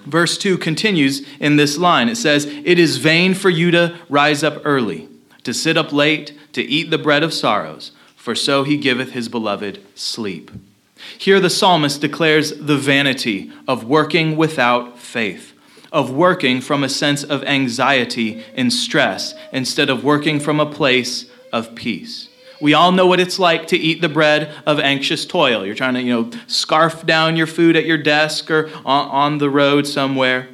Verse 0.06 0.38
2 0.38 0.56
continues 0.58 1.26
in 1.38 1.56
this 1.56 1.76
line. 1.76 2.08
It 2.08 2.16
says, 2.16 2.46
It 2.46 2.78
is 2.78 2.96
vain 2.96 3.34
for 3.34 3.50
you 3.50 3.70
to 3.72 3.98
rise 4.08 4.42
up 4.42 4.62
early, 4.64 5.08
to 5.44 5.52
sit 5.52 5.76
up 5.76 5.92
late, 5.92 6.32
to 6.52 6.62
eat 6.62 6.90
the 6.90 6.98
bread 6.98 7.22
of 7.22 7.34
sorrows, 7.34 7.92
for 8.16 8.34
so 8.34 8.62
he 8.62 8.76
giveth 8.76 9.12
his 9.12 9.28
beloved 9.28 9.80
sleep. 9.94 10.50
Here 11.16 11.40
the 11.40 11.50
psalmist 11.50 12.00
declares 12.00 12.52
the 12.58 12.76
vanity 12.76 13.52
of 13.66 13.84
working 13.84 14.36
without 14.36 14.98
faith, 14.98 15.52
of 15.92 16.10
working 16.10 16.60
from 16.60 16.82
a 16.82 16.88
sense 16.88 17.22
of 17.22 17.44
anxiety 17.44 18.44
and 18.54 18.72
stress 18.72 19.34
instead 19.52 19.90
of 19.90 20.04
working 20.04 20.40
from 20.40 20.58
a 20.58 20.66
place 20.66 21.30
of 21.52 21.74
peace. 21.74 22.27
We 22.60 22.74
all 22.74 22.92
know 22.92 23.06
what 23.06 23.20
it's 23.20 23.38
like 23.38 23.68
to 23.68 23.76
eat 23.76 24.00
the 24.00 24.08
bread 24.08 24.52
of 24.66 24.80
anxious 24.80 25.24
toil. 25.24 25.64
You're 25.64 25.74
trying 25.74 25.94
to, 25.94 26.02
you 26.02 26.12
know, 26.12 26.30
scarf 26.46 27.06
down 27.06 27.36
your 27.36 27.46
food 27.46 27.76
at 27.76 27.84
your 27.84 27.98
desk 27.98 28.50
or 28.50 28.68
on, 28.84 29.08
on 29.08 29.38
the 29.38 29.50
road 29.50 29.86
somewhere, 29.86 30.48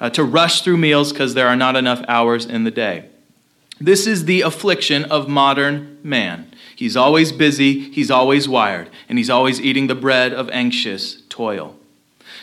uh, 0.00 0.10
to 0.10 0.24
rush 0.24 0.62
through 0.62 0.76
meals 0.76 1.12
because 1.12 1.34
there 1.34 1.46
are 1.46 1.56
not 1.56 1.76
enough 1.76 2.04
hours 2.08 2.44
in 2.44 2.64
the 2.64 2.70
day. 2.70 3.08
This 3.80 4.06
is 4.06 4.24
the 4.24 4.42
affliction 4.42 5.04
of 5.04 5.28
modern 5.28 5.98
man. 6.02 6.52
He's 6.76 6.96
always 6.96 7.32
busy, 7.32 7.90
he's 7.90 8.10
always 8.10 8.48
wired, 8.48 8.90
and 9.08 9.18
he's 9.18 9.30
always 9.30 9.60
eating 9.60 9.86
the 9.86 9.94
bread 9.94 10.32
of 10.32 10.48
anxious 10.50 11.22
toil. 11.28 11.76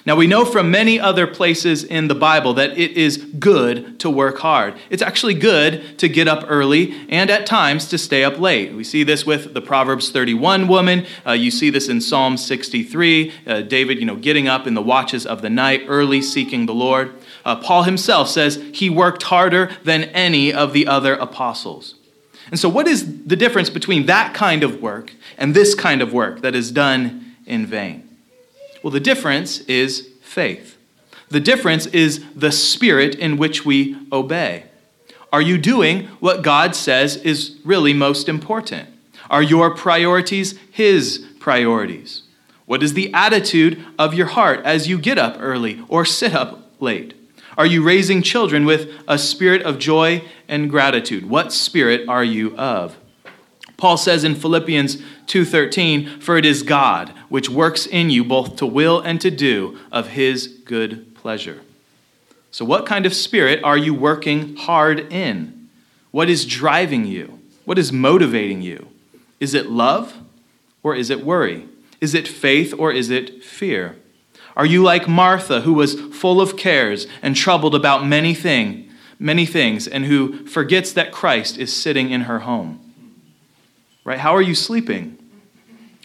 Now, 0.03 0.15
we 0.15 0.25
know 0.25 0.45
from 0.45 0.71
many 0.71 0.99
other 0.99 1.27
places 1.27 1.83
in 1.83 2.07
the 2.07 2.15
Bible 2.15 2.55
that 2.55 2.71
it 2.77 2.97
is 2.97 3.17
good 3.17 3.99
to 3.99 4.09
work 4.09 4.39
hard. 4.39 4.73
It's 4.89 5.03
actually 5.03 5.35
good 5.35 5.99
to 5.99 6.09
get 6.09 6.27
up 6.27 6.43
early 6.47 6.95
and 7.09 7.29
at 7.29 7.45
times 7.45 7.87
to 7.89 7.99
stay 7.99 8.23
up 8.23 8.39
late. 8.39 8.73
We 8.73 8.83
see 8.83 9.03
this 9.03 9.25
with 9.25 9.53
the 9.53 9.61
Proverbs 9.61 10.09
31 10.09 10.67
woman. 10.67 11.05
Uh, 11.25 11.33
you 11.33 11.51
see 11.51 11.69
this 11.69 11.87
in 11.87 12.01
Psalm 12.01 12.35
63. 12.35 13.31
Uh, 13.45 13.61
David, 13.61 13.99
you 13.99 14.05
know, 14.05 14.15
getting 14.15 14.47
up 14.47 14.65
in 14.65 14.73
the 14.73 14.81
watches 14.81 15.27
of 15.27 15.43
the 15.43 15.51
night, 15.51 15.83
early 15.87 16.21
seeking 16.21 16.65
the 16.65 16.73
Lord. 16.73 17.13
Uh, 17.45 17.57
Paul 17.57 17.83
himself 17.83 18.27
says 18.27 18.63
he 18.73 18.89
worked 18.89 19.23
harder 19.23 19.69
than 19.83 20.05
any 20.05 20.51
of 20.51 20.73
the 20.73 20.87
other 20.87 21.13
apostles. 21.13 21.95
And 22.49 22.59
so, 22.59 22.67
what 22.67 22.87
is 22.87 23.23
the 23.25 23.35
difference 23.35 23.69
between 23.69 24.07
that 24.07 24.33
kind 24.33 24.63
of 24.63 24.81
work 24.81 25.13
and 25.37 25.53
this 25.53 25.75
kind 25.75 26.01
of 26.01 26.11
work 26.11 26.41
that 26.41 26.55
is 26.55 26.71
done 26.71 27.35
in 27.45 27.65
vain? 27.65 28.10
Well, 28.83 28.91
the 28.91 28.99
difference 28.99 29.59
is 29.61 30.09
faith. 30.21 30.77
The 31.29 31.39
difference 31.39 31.85
is 31.87 32.23
the 32.35 32.51
spirit 32.51 33.15
in 33.15 33.37
which 33.37 33.65
we 33.65 33.95
obey. 34.11 34.65
Are 35.31 35.41
you 35.41 35.57
doing 35.57 36.07
what 36.19 36.41
God 36.41 36.75
says 36.75 37.15
is 37.17 37.57
really 37.63 37.93
most 37.93 38.27
important? 38.27 38.89
Are 39.29 39.41
your 39.41 39.73
priorities 39.73 40.59
His 40.71 41.25
priorities? 41.39 42.23
What 42.65 42.83
is 42.83 42.93
the 42.93 43.13
attitude 43.13 43.83
of 43.97 44.13
your 44.13 44.27
heart 44.27 44.61
as 44.65 44.87
you 44.87 44.97
get 44.97 45.17
up 45.17 45.37
early 45.39 45.83
or 45.87 46.03
sit 46.03 46.33
up 46.33 46.69
late? 46.81 47.13
Are 47.57 47.65
you 47.65 47.83
raising 47.83 48.21
children 48.21 48.65
with 48.65 48.89
a 49.07 49.17
spirit 49.17 49.61
of 49.61 49.79
joy 49.79 50.23
and 50.47 50.69
gratitude? 50.69 51.29
What 51.29 51.53
spirit 51.53 52.07
are 52.07 52.23
you 52.23 52.55
of? 52.57 52.97
Paul 53.81 53.97
says 53.97 54.23
in 54.23 54.35
Philippians 54.35 54.99
2:13, 55.25 56.07
"For 56.19 56.37
it 56.37 56.45
is 56.45 56.61
God 56.61 57.11
which 57.29 57.49
works 57.49 57.87
in 57.87 58.11
you 58.11 58.23
both 58.23 58.55
to 58.57 58.65
will 58.67 58.99
and 58.99 59.19
to 59.21 59.31
do 59.31 59.75
of 59.91 60.09
his 60.09 60.45
good 60.45 61.15
pleasure." 61.15 61.61
So 62.51 62.63
what 62.63 62.85
kind 62.85 63.07
of 63.07 63.13
spirit 63.15 63.59
are 63.63 63.79
you 63.79 63.95
working 63.95 64.55
hard 64.55 65.11
in? 65.11 65.67
What 66.11 66.29
is 66.29 66.45
driving 66.45 67.05
you? 67.05 67.39
What 67.65 67.79
is 67.79 67.91
motivating 67.91 68.61
you? 68.61 68.85
Is 69.39 69.55
it 69.55 69.71
love 69.71 70.13
or 70.83 70.95
is 70.95 71.09
it 71.09 71.25
worry? 71.25 71.63
Is 71.99 72.13
it 72.13 72.27
faith 72.27 72.75
or 72.77 72.91
is 72.91 73.09
it 73.09 73.43
fear? 73.43 73.95
Are 74.55 74.65
you 74.67 74.83
like 74.83 75.07
Martha 75.07 75.61
who 75.61 75.73
was 75.73 75.95
full 76.13 76.39
of 76.39 76.55
cares 76.55 77.07
and 77.23 77.35
troubled 77.35 77.73
about 77.73 78.05
many 78.05 78.35
things, 78.35 78.91
many 79.17 79.47
things 79.47 79.87
and 79.87 80.05
who 80.05 80.45
forgets 80.45 80.91
that 80.91 81.11
Christ 81.11 81.57
is 81.57 81.73
sitting 81.73 82.11
in 82.11 82.21
her 82.21 82.41
home? 82.41 82.77
Right? 84.03 84.19
How 84.19 84.35
are 84.35 84.41
you 84.41 84.55
sleeping? 84.55 85.17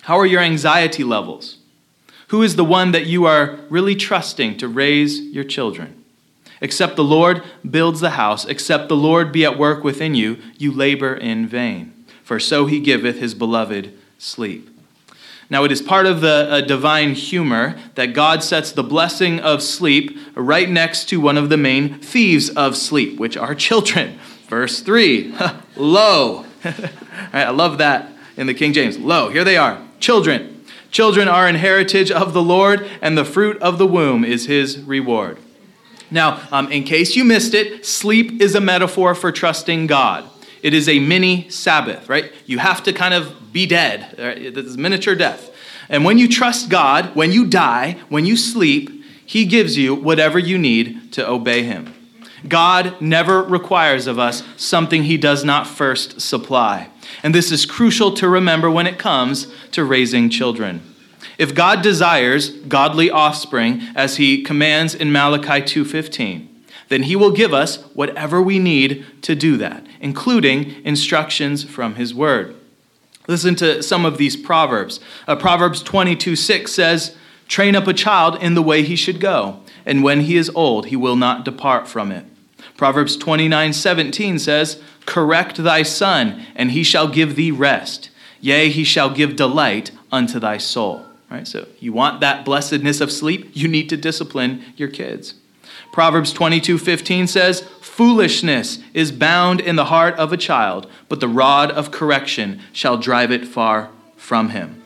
How 0.03 0.19
are 0.19 0.27
your 0.27 0.41
anxiety 0.41 1.05
levels? 1.05 1.59
Who 2.29 2.43
is 2.43 2.57
the 2.57 2.65
one 2.65 2.93
that 2.93 3.07
you 3.07 3.25
are 3.25 3.61
really 3.71 3.95
trusting 3.95 4.59
to 4.59 4.69
raise 4.69 5.21
your 5.21 5.45
children? 5.45 6.05
Except 6.61 6.97
the 6.97 7.05
Lord 7.05 7.43
builds 7.69 8.01
the 8.01 8.11
house, 8.11 8.45
except 8.45 8.89
the 8.89 8.97
Lord 8.97 9.31
be 9.33 9.45
at 9.45 9.59
work 9.59 9.85
within 9.85 10.15
you, 10.15 10.39
you 10.59 10.73
labor 10.73 11.15
in 11.15 11.47
vain. 11.47 11.93
For 12.25 12.41
so 12.41 12.67
he 12.67 12.81
giveth 12.81 13.19
his 13.19 13.35
beloved 13.35 13.93
sleep. 14.19 14.71
Now, 15.49 15.63
it 15.63 15.71
is 15.71 15.81
part 15.81 16.07
of 16.07 16.21
the 16.21 16.49
uh, 16.51 16.61
divine 16.63 17.15
humor 17.15 17.79
that 17.95 18.15
God 18.15 18.43
sets 18.43 18.73
the 18.73 18.83
blessing 18.83 19.39
of 19.39 19.63
sleep 19.63 20.19
right 20.35 20.69
next 20.69 21.09
to 21.11 21.21
one 21.21 21.37
of 21.37 21.51
the 21.51 21.57
main 21.57 22.01
thieves 22.01 22.49
of 22.51 22.77
sleep, 22.77 23.21
which 23.21 23.37
are 23.37 23.55
children. 23.55 24.19
Verse 24.49 24.81
3 24.81 25.35
Lo, 25.77 26.46
I 27.33 27.51
love 27.51 27.79
that 27.79 28.11
in 28.37 28.47
the 28.47 28.55
King 28.55 28.73
James. 28.73 28.99
Lo, 28.99 29.31
here 29.31 29.45
they 29.45 29.57
are, 29.57 29.81
children. 30.01 30.65
Children 30.91 31.29
are 31.29 31.47
an 31.47 31.57
heritage 31.57 32.11
of 32.11 32.33
the 32.33 32.43
Lord, 32.43 32.89
and 33.03 33.19
the 33.19 33.25
fruit 33.25 33.61
of 33.61 33.79
the 33.79 33.87
womb 33.87 34.25
is 34.25 34.47
his 34.47 34.81
reward. 34.81 35.39
Now, 36.11 36.47
um, 36.53 36.71
in 36.71 36.85
case 36.85 37.17
you 37.17 37.25
missed 37.25 37.55
it, 37.55 37.85
sleep 37.85 38.41
is 38.41 38.55
a 38.55 38.61
metaphor 38.61 39.15
for 39.15 39.33
trusting 39.33 39.89
God. 39.89 40.25
It 40.63 40.73
is 40.73 40.89
a 40.89 40.99
mini 40.99 41.49
Sabbath, 41.49 42.09
right? 42.09 42.33
You 42.47 42.59
have 42.59 42.83
to 42.85 42.93
kind 42.93 43.15
of 43.15 43.53
be 43.53 43.67
dead. 43.67 44.15
Right? 44.19 44.55
This 44.55 44.67
is 44.67 44.79
miniature 44.79 45.15
death. 45.15 45.51
And 45.89 46.05
when 46.05 46.19
you 46.19 46.29
trust 46.29 46.69
God, 46.69 47.15
when 47.15 47.33
you 47.33 47.47
die, 47.47 47.99
when 48.09 48.27
you 48.27 48.37
sleep, 48.37 49.05
He 49.25 49.45
gives 49.45 49.77
you 49.77 49.95
whatever 49.95 50.39
you 50.39 50.59
need 50.59 51.13
to 51.13 51.29
obey 51.29 51.63
Him. 51.63 51.93
God 52.49 53.01
never 53.01 53.43
requires 53.43 54.07
of 54.07 54.19
us 54.19 54.43
something 54.57 55.05
he 55.05 55.17
does 55.17 55.45
not 55.45 55.67
first 55.67 56.21
supply. 56.21 56.89
And 57.23 57.35
this 57.35 57.51
is 57.51 57.67
crucial 57.67 58.13
to 58.15 58.29
remember 58.29 58.71
when 58.71 58.87
it 58.87 58.99
comes 58.99 59.47
to 59.73 59.85
raising 59.85 60.31
children. 60.31 60.83
If 61.39 61.55
God 61.55 61.83
desires 61.83 62.51
godly 62.51 63.11
offspring 63.11 63.83
as 63.95 64.17
he 64.17 64.43
commands 64.43 64.95
in 64.95 65.13
Malachi 65.13 65.63
2:15, 65.63 66.49
then 66.89 67.05
he 67.05 67.17
will 67.17 67.33
give 67.33 67.53
us 67.53 67.79
whatever 67.95 68.41
we 68.41 68.59
need 68.59 69.05
to 69.23 69.35
do 69.35 69.57
that, 69.57 69.85
including 70.01 70.77
instructions 70.85 71.65
from 71.65 71.97
his 71.97 72.15
word. 72.15 72.55
Listen 73.29 73.57
to 73.57 73.83
some 73.83 74.05
of 74.05 74.19
these 74.19 74.37
proverbs. 74.37 75.01
Uh, 75.27 75.35
proverbs 75.37 75.83
22:6 75.83 76.73
says, 76.73 77.17
Train 77.49 77.77
up 77.77 77.87
a 77.87 77.95
child 77.95 78.43
in 78.43 78.55
the 78.55 78.63
way 78.63 78.83
he 78.83 78.97
should 78.97 79.21
go, 79.21 79.61
and 79.85 80.03
when 80.03 80.23
he 80.23 80.37
is 80.37 80.51
old, 80.55 80.87
he 80.87 80.97
will 80.97 81.17
not 81.17 81.45
depart 81.45 81.87
from 81.87 82.11
it. 82.11 82.25
Proverbs 82.77 83.17
29 83.17 83.73
17 83.73 84.39
says, 84.39 84.83
Correct 85.07 85.57
thy 85.57 85.83
son, 85.83 86.45
and 86.55 86.73
he 86.73 86.83
shall 86.83 87.09
give 87.09 87.37
thee 87.37 87.51
rest. 87.51 88.11
Yea, 88.41 88.69
he 88.69 88.85
shall 88.85 89.11
give 89.11 89.37
delight 89.37 89.91
unto 90.13 90.39
thy 90.39 90.59
soul. 90.59 91.07
Right? 91.31 91.47
So 91.47 91.67
you 91.81 91.93
want 91.93 92.21
that 92.21 92.45
blessedness 92.45 93.01
of 93.01 93.11
sleep, 93.11 93.51
you 93.53 93.69
need 93.69 93.89
to 93.89 93.97
discipline 93.97 94.63
your 94.77 94.89
kids. 94.89 95.35
Proverbs 95.93 96.33
22 96.33 96.79
15 96.79 97.27
says, 97.27 97.63
Foolishness 97.81 98.79
is 98.93 99.11
bound 99.11 99.61
in 99.61 99.77
the 99.77 99.87
heart 99.87 100.15
of 100.17 100.33
a 100.33 100.37
child, 100.37 100.87
but 101.09 101.21
the 101.21 101.29
rod 101.29 101.71
of 101.71 101.91
correction 101.91 102.61
shall 102.73 102.99
drive 102.99 103.31
it 103.31 103.49
far 103.49 103.91
from 104.17 104.51
him. 104.51 104.83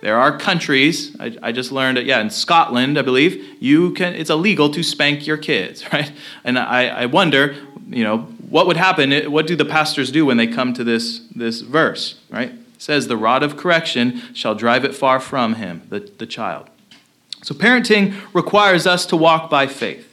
There 0.00 0.18
are 0.18 0.38
countries, 0.38 1.14
I, 1.20 1.36
I, 1.42 1.52
just 1.52 1.72
learned, 1.72 1.98
yeah, 1.98 2.20
in 2.20 2.30
Scotland, 2.30 2.98
I 2.98 3.02
believe, 3.02 3.56
you 3.60 3.92
can, 3.92 4.14
it's 4.14 4.30
illegal 4.30 4.70
to 4.70 4.82
spank 4.82 5.26
your 5.26 5.36
kids, 5.36 5.84
right? 5.92 6.10
And 6.42 6.58
I, 6.58 6.86
I 6.88 7.06
wonder, 7.06 7.54
you 7.88 8.04
know, 8.04 8.18
what 8.48 8.66
would 8.66 8.78
happen, 8.78 9.30
what 9.30 9.46
do 9.46 9.56
the 9.56 9.64
pastors 9.64 10.10
do 10.10 10.24
when 10.24 10.36
they 10.36 10.46
come 10.46 10.72
to 10.74 10.84
this, 10.84 11.20
this 11.34 11.60
verse, 11.60 12.18
right? 12.30 12.50
It 12.50 12.82
says, 12.82 13.08
the 13.08 13.16
rod 13.16 13.42
of 13.42 13.56
correction 13.56 14.22
shall 14.34 14.54
drive 14.54 14.84
it 14.84 14.94
far 14.94 15.20
from 15.20 15.54
him, 15.54 15.82
the, 15.90 16.00
the 16.00 16.26
child. 16.26 16.68
So 17.42 17.54
parenting 17.54 18.14
requires 18.34 18.86
us 18.86 19.06
to 19.06 19.16
walk 19.16 19.50
by 19.50 19.66
faith. 19.66 20.09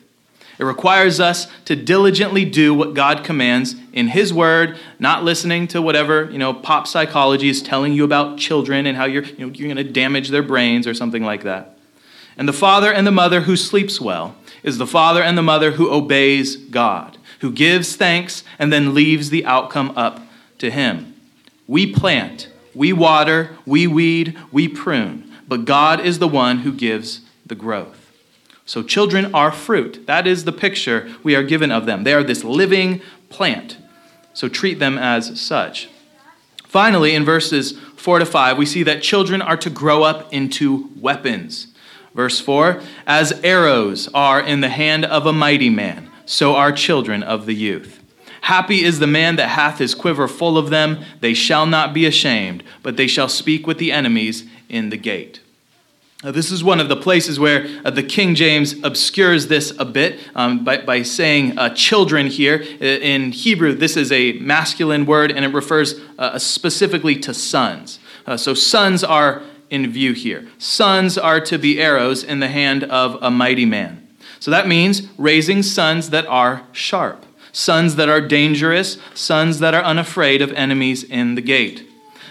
It 0.59 0.63
requires 0.63 1.19
us 1.19 1.47
to 1.65 1.75
diligently 1.75 2.43
do 2.43 2.73
what 2.73 2.95
God 2.95 3.23
commands 3.23 3.75
in 3.93 4.07
His 4.07 4.33
Word, 4.33 4.77
not 4.97 5.23
listening 5.23 5.67
to 5.69 5.81
whatever 5.81 6.29
you 6.31 6.39
know 6.39 6.53
pop 6.53 6.87
psychology 6.87 7.49
is 7.49 7.61
telling 7.61 7.93
you 7.93 8.03
about 8.03 8.39
children 8.39 8.87
and 8.87 8.97
how 8.97 9.05
you're 9.05 9.23
you 9.23 9.45
know, 9.45 9.53
you're 9.53 9.73
going 9.73 9.85
to 9.85 9.91
damage 9.91 10.29
their 10.29 10.43
brains 10.43 10.87
or 10.87 10.93
something 10.93 11.23
like 11.23 11.43
that. 11.43 11.77
And 12.37 12.47
the 12.47 12.53
father 12.53 12.91
and 12.91 13.05
the 13.05 13.11
mother 13.11 13.41
who 13.41 13.55
sleeps 13.55 14.01
well 14.01 14.35
is 14.63 14.77
the 14.77 14.87
father 14.87 15.21
and 15.21 15.37
the 15.37 15.43
mother 15.43 15.71
who 15.71 15.91
obeys 15.91 16.55
God, 16.55 17.17
who 17.39 17.51
gives 17.51 17.95
thanks 17.95 18.43
and 18.57 18.73
then 18.73 18.93
leaves 18.93 19.29
the 19.29 19.45
outcome 19.45 19.93
up 19.95 20.21
to 20.57 20.71
Him. 20.71 21.15
We 21.67 21.91
plant, 21.93 22.49
we 22.73 22.93
water, 22.93 23.57
we 23.65 23.85
weed, 23.85 24.37
we 24.51 24.67
prune, 24.67 25.31
but 25.47 25.65
God 25.65 25.99
is 25.99 26.19
the 26.19 26.27
one 26.27 26.59
who 26.59 26.71
gives 26.71 27.21
the 27.45 27.55
growth. 27.55 28.06
So, 28.67 28.83
children 28.83 29.33
are 29.33 29.51
fruit. 29.51 30.05
That 30.07 30.27
is 30.27 30.43
the 30.43 30.51
picture 30.51 31.09
we 31.23 31.35
are 31.35 31.41
given 31.41 31.71
of 31.71 31.85
them. 31.85 32.03
They 32.03 32.13
are 32.13 32.21
this 32.21 32.43
living 32.43 33.01
plant. 33.29 33.77
So, 34.33 34.49
treat 34.49 34.77
them 34.77 34.97
as 34.97 35.39
such. 35.39 35.89
Finally, 36.65 37.15
in 37.15 37.23
verses 37.23 37.79
4 37.95 38.19
to 38.19 38.25
5, 38.25 38.57
we 38.57 38.65
see 38.65 38.83
that 38.83 39.01
children 39.01 39.41
are 39.41 39.55
to 39.55 39.69
grow 39.69 40.03
up 40.03 40.31
into 40.33 40.89
weapons. 40.99 41.67
Verse 42.13 42.41
4 42.41 42.81
As 43.07 43.31
arrows 43.41 44.09
are 44.13 44.41
in 44.41 44.59
the 44.59 44.69
hand 44.69 45.05
of 45.05 45.25
a 45.25 45.31
mighty 45.31 45.69
man, 45.69 46.11
so 46.25 46.53
are 46.53 46.73
children 46.73 47.23
of 47.23 47.45
the 47.45 47.55
youth. 47.55 48.03
Happy 48.41 48.83
is 48.83 48.99
the 48.99 49.07
man 49.07 49.37
that 49.37 49.49
hath 49.49 49.79
his 49.79 49.95
quiver 49.95 50.27
full 50.27 50.57
of 50.57 50.69
them. 50.69 51.03
They 51.21 51.33
shall 51.33 51.65
not 51.65 51.93
be 51.93 52.05
ashamed, 52.05 52.63
but 52.83 52.97
they 52.97 53.07
shall 53.07 53.29
speak 53.29 53.65
with 53.65 53.77
the 53.77 53.93
enemies 53.93 54.43
in 54.67 54.89
the 54.89 54.97
gate. 54.97 55.39
Uh, 56.23 56.31
this 56.31 56.49
is 56.49 56.63
one 56.63 56.79
of 56.79 56.89
the 56.89 56.95
places 56.95 57.39
where 57.39 57.67
uh, 57.85 57.91
the 57.91 58.01
King 58.01 58.33
James 58.33 58.73
obscures 58.83 59.45
this 59.47 59.71
a 59.77 59.85
bit 59.85 60.19
um, 60.33 60.63
by, 60.63 60.77
by 60.77 61.03
saying 61.03 61.55
uh, 61.59 61.69
children 61.75 62.25
here. 62.25 62.55
In 62.55 63.31
Hebrew, 63.31 63.75
this 63.75 63.95
is 63.95 64.11
a 64.11 64.33
masculine 64.39 65.05
word 65.05 65.31
and 65.31 65.45
it 65.45 65.49
refers 65.49 65.99
uh, 66.17 66.39
specifically 66.39 67.17
to 67.17 67.35
sons. 67.35 67.99
Uh, 68.25 68.35
so, 68.35 68.55
sons 68.55 69.03
are 69.03 69.43
in 69.69 69.91
view 69.91 70.13
here. 70.13 70.47
Sons 70.57 71.19
are 71.19 71.39
to 71.39 71.59
be 71.59 71.79
arrows 71.79 72.23
in 72.23 72.39
the 72.39 72.47
hand 72.47 72.83
of 72.85 73.21
a 73.21 73.29
mighty 73.29 73.65
man. 73.65 74.07
So, 74.39 74.49
that 74.49 74.67
means 74.67 75.03
raising 75.19 75.61
sons 75.61 76.09
that 76.09 76.25
are 76.25 76.63
sharp, 76.71 77.27
sons 77.51 77.95
that 77.95 78.09
are 78.09 78.21
dangerous, 78.21 78.97
sons 79.13 79.59
that 79.59 79.75
are 79.75 79.83
unafraid 79.83 80.41
of 80.41 80.51
enemies 80.53 81.03
in 81.03 81.35
the 81.35 81.41
gate. 81.41 81.87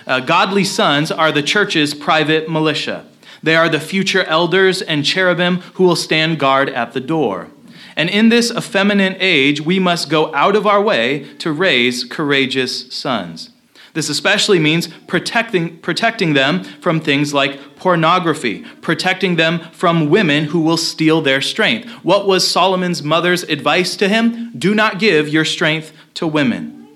Uh, 0.08 0.18
godly 0.18 0.64
sons 0.64 1.12
are 1.12 1.30
the 1.30 1.42
church's 1.42 1.94
private 1.94 2.50
militia. 2.50 3.06
They 3.46 3.54
are 3.54 3.68
the 3.68 3.78
future 3.78 4.24
elders 4.24 4.82
and 4.82 5.06
cherubim 5.06 5.58
who 5.74 5.84
will 5.84 5.94
stand 5.94 6.40
guard 6.40 6.68
at 6.68 6.94
the 6.94 7.00
door. 7.00 7.46
And 7.94 8.10
in 8.10 8.28
this 8.28 8.50
effeminate 8.50 9.18
age, 9.20 9.60
we 9.60 9.78
must 9.78 10.10
go 10.10 10.34
out 10.34 10.56
of 10.56 10.66
our 10.66 10.82
way 10.82 11.32
to 11.38 11.52
raise 11.52 12.02
courageous 12.02 12.92
sons. 12.92 13.50
This 13.94 14.08
especially 14.08 14.58
means 14.58 14.88
protecting, 15.06 15.78
protecting 15.78 16.34
them 16.34 16.64
from 16.64 16.98
things 16.98 17.32
like 17.32 17.76
pornography, 17.76 18.64
protecting 18.80 19.36
them 19.36 19.60
from 19.70 20.10
women 20.10 20.46
who 20.46 20.58
will 20.58 20.76
steal 20.76 21.20
their 21.20 21.40
strength. 21.40 21.88
What 22.02 22.26
was 22.26 22.50
Solomon's 22.50 23.04
mother's 23.04 23.44
advice 23.44 23.94
to 23.98 24.08
him? 24.08 24.50
Do 24.58 24.74
not 24.74 24.98
give 24.98 25.28
your 25.28 25.44
strength 25.44 25.92
to 26.14 26.26
women. 26.26 26.88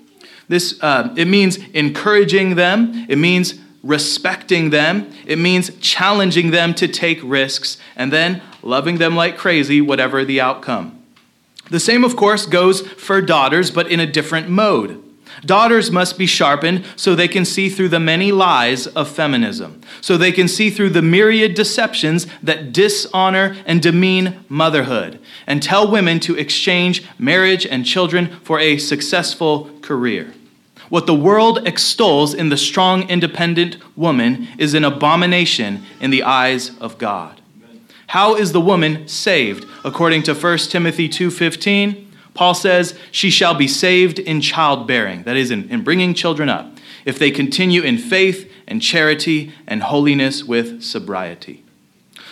This, 0.49 0.77
uh, 0.83 1.13
it 1.15 1.29
means 1.29 1.59
encouraging 1.73 2.55
them, 2.55 3.05
it 3.07 3.17
means 3.17 3.53
respecting 3.83 4.69
them, 4.69 5.11
it 5.25 5.37
means 5.37 5.71
challenging 5.79 6.51
them 6.51 6.73
to 6.75 6.87
take 6.87 7.19
risks, 7.23 7.77
and 7.95 8.11
then 8.11 8.41
loving 8.61 8.97
them 8.97 9.15
like 9.15 9.37
crazy, 9.37 9.81
whatever 9.81 10.23
the 10.23 10.39
outcome. 10.39 11.03
The 11.69 11.79
same, 11.79 12.03
of 12.03 12.15
course, 12.15 12.45
goes 12.45 12.81
for 12.81 13.21
daughters, 13.21 13.71
but 13.71 13.89
in 13.89 13.99
a 13.99 14.05
different 14.05 14.49
mode. 14.49 15.01
Daughters 15.45 15.89
must 15.89 16.17
be 16.17 16.25
sharpened 16.25 16.85
so 16.95 17.15
they 17.15 17.27
can 17.27 17.45
see 17.45 17.69
through 17.69 17.89
the 17.89 17.99
many 17.99 18.31
lies 18.31 18.85
of 18.87 19.09
feminism, 19.09 19.81
so 20.01 20.17
they 20.17 20.31
can 20.31 20.47
see 20.47 20.69
through 20.69 20.89
the 20.89 21.01
myriad 21.01 21.55
deceptions 21.55 22.27
that 22.43 22.73
dishonor 22.73 23.55
and 23.65 23.81
demean 23.81 24.43
motherhood, 24.49 25.19
and 25.47 25.63
tell 25.63 25.89
women 25.89 26.19
to 26.19 26.37
exchange 26.37 27.05
marriage 27.17 27.65
and 27.65 27.85
children 27.85 28.27
for 28.43 28.59
a 28.59 28.77
successful 28.77 29.71
career. 29.81 30.33
What 30.91 31.07
the 31.07 31.15
world 31.15 31.65
extols 31.65 32.33
in 32.33 32.49
the 32.49 32.57
strong, 32.57 33.07
independent 33.09 33.77
woman 33.97 34.49
is 34.57 34.73
an 34.73 34.83
abomination 34.83 35.85
in 36.01 36.11
the 36.11 36.21
eyes 36.21 36.77
of 36.81 36.97
God. 36.97 37.39
How 38.07 38.35
is 38.35 38.51
the 38.51 38.59
woman 38.59 39.07
saved? 39.07 39.65
According 39.85 40.23
to 40.23 40.35
1 40.35 40.69
Timothy 40.69 41.07
2:15, 41.07 42.07
Paul 42.33 42.53
says, 42.53 42.99
She 43.09 43.29
shall 43.29 43.53
be 43.53 43.69
saved 43.69 44.19
in 44.19 44.41
childbearing, 44.41 45.23
that 45.23 45.37
is, 45.37 45.49
in, 45.49 45.69
in 45.69 45.81
bringing 45.81 46.13
children 46.13 46.49
up, 46.49 46.77
if 47.05 47.17
they 47.17 47.31
continue 47.31 47.83
in 47.83 47.97
faith 47.97 48.51
and 48.67 48.81
charity 48.81 49.53
and 49.65 49.83
holiness 49.83 50.43
with 50.43 50.83
sobriety. 50.83 51.63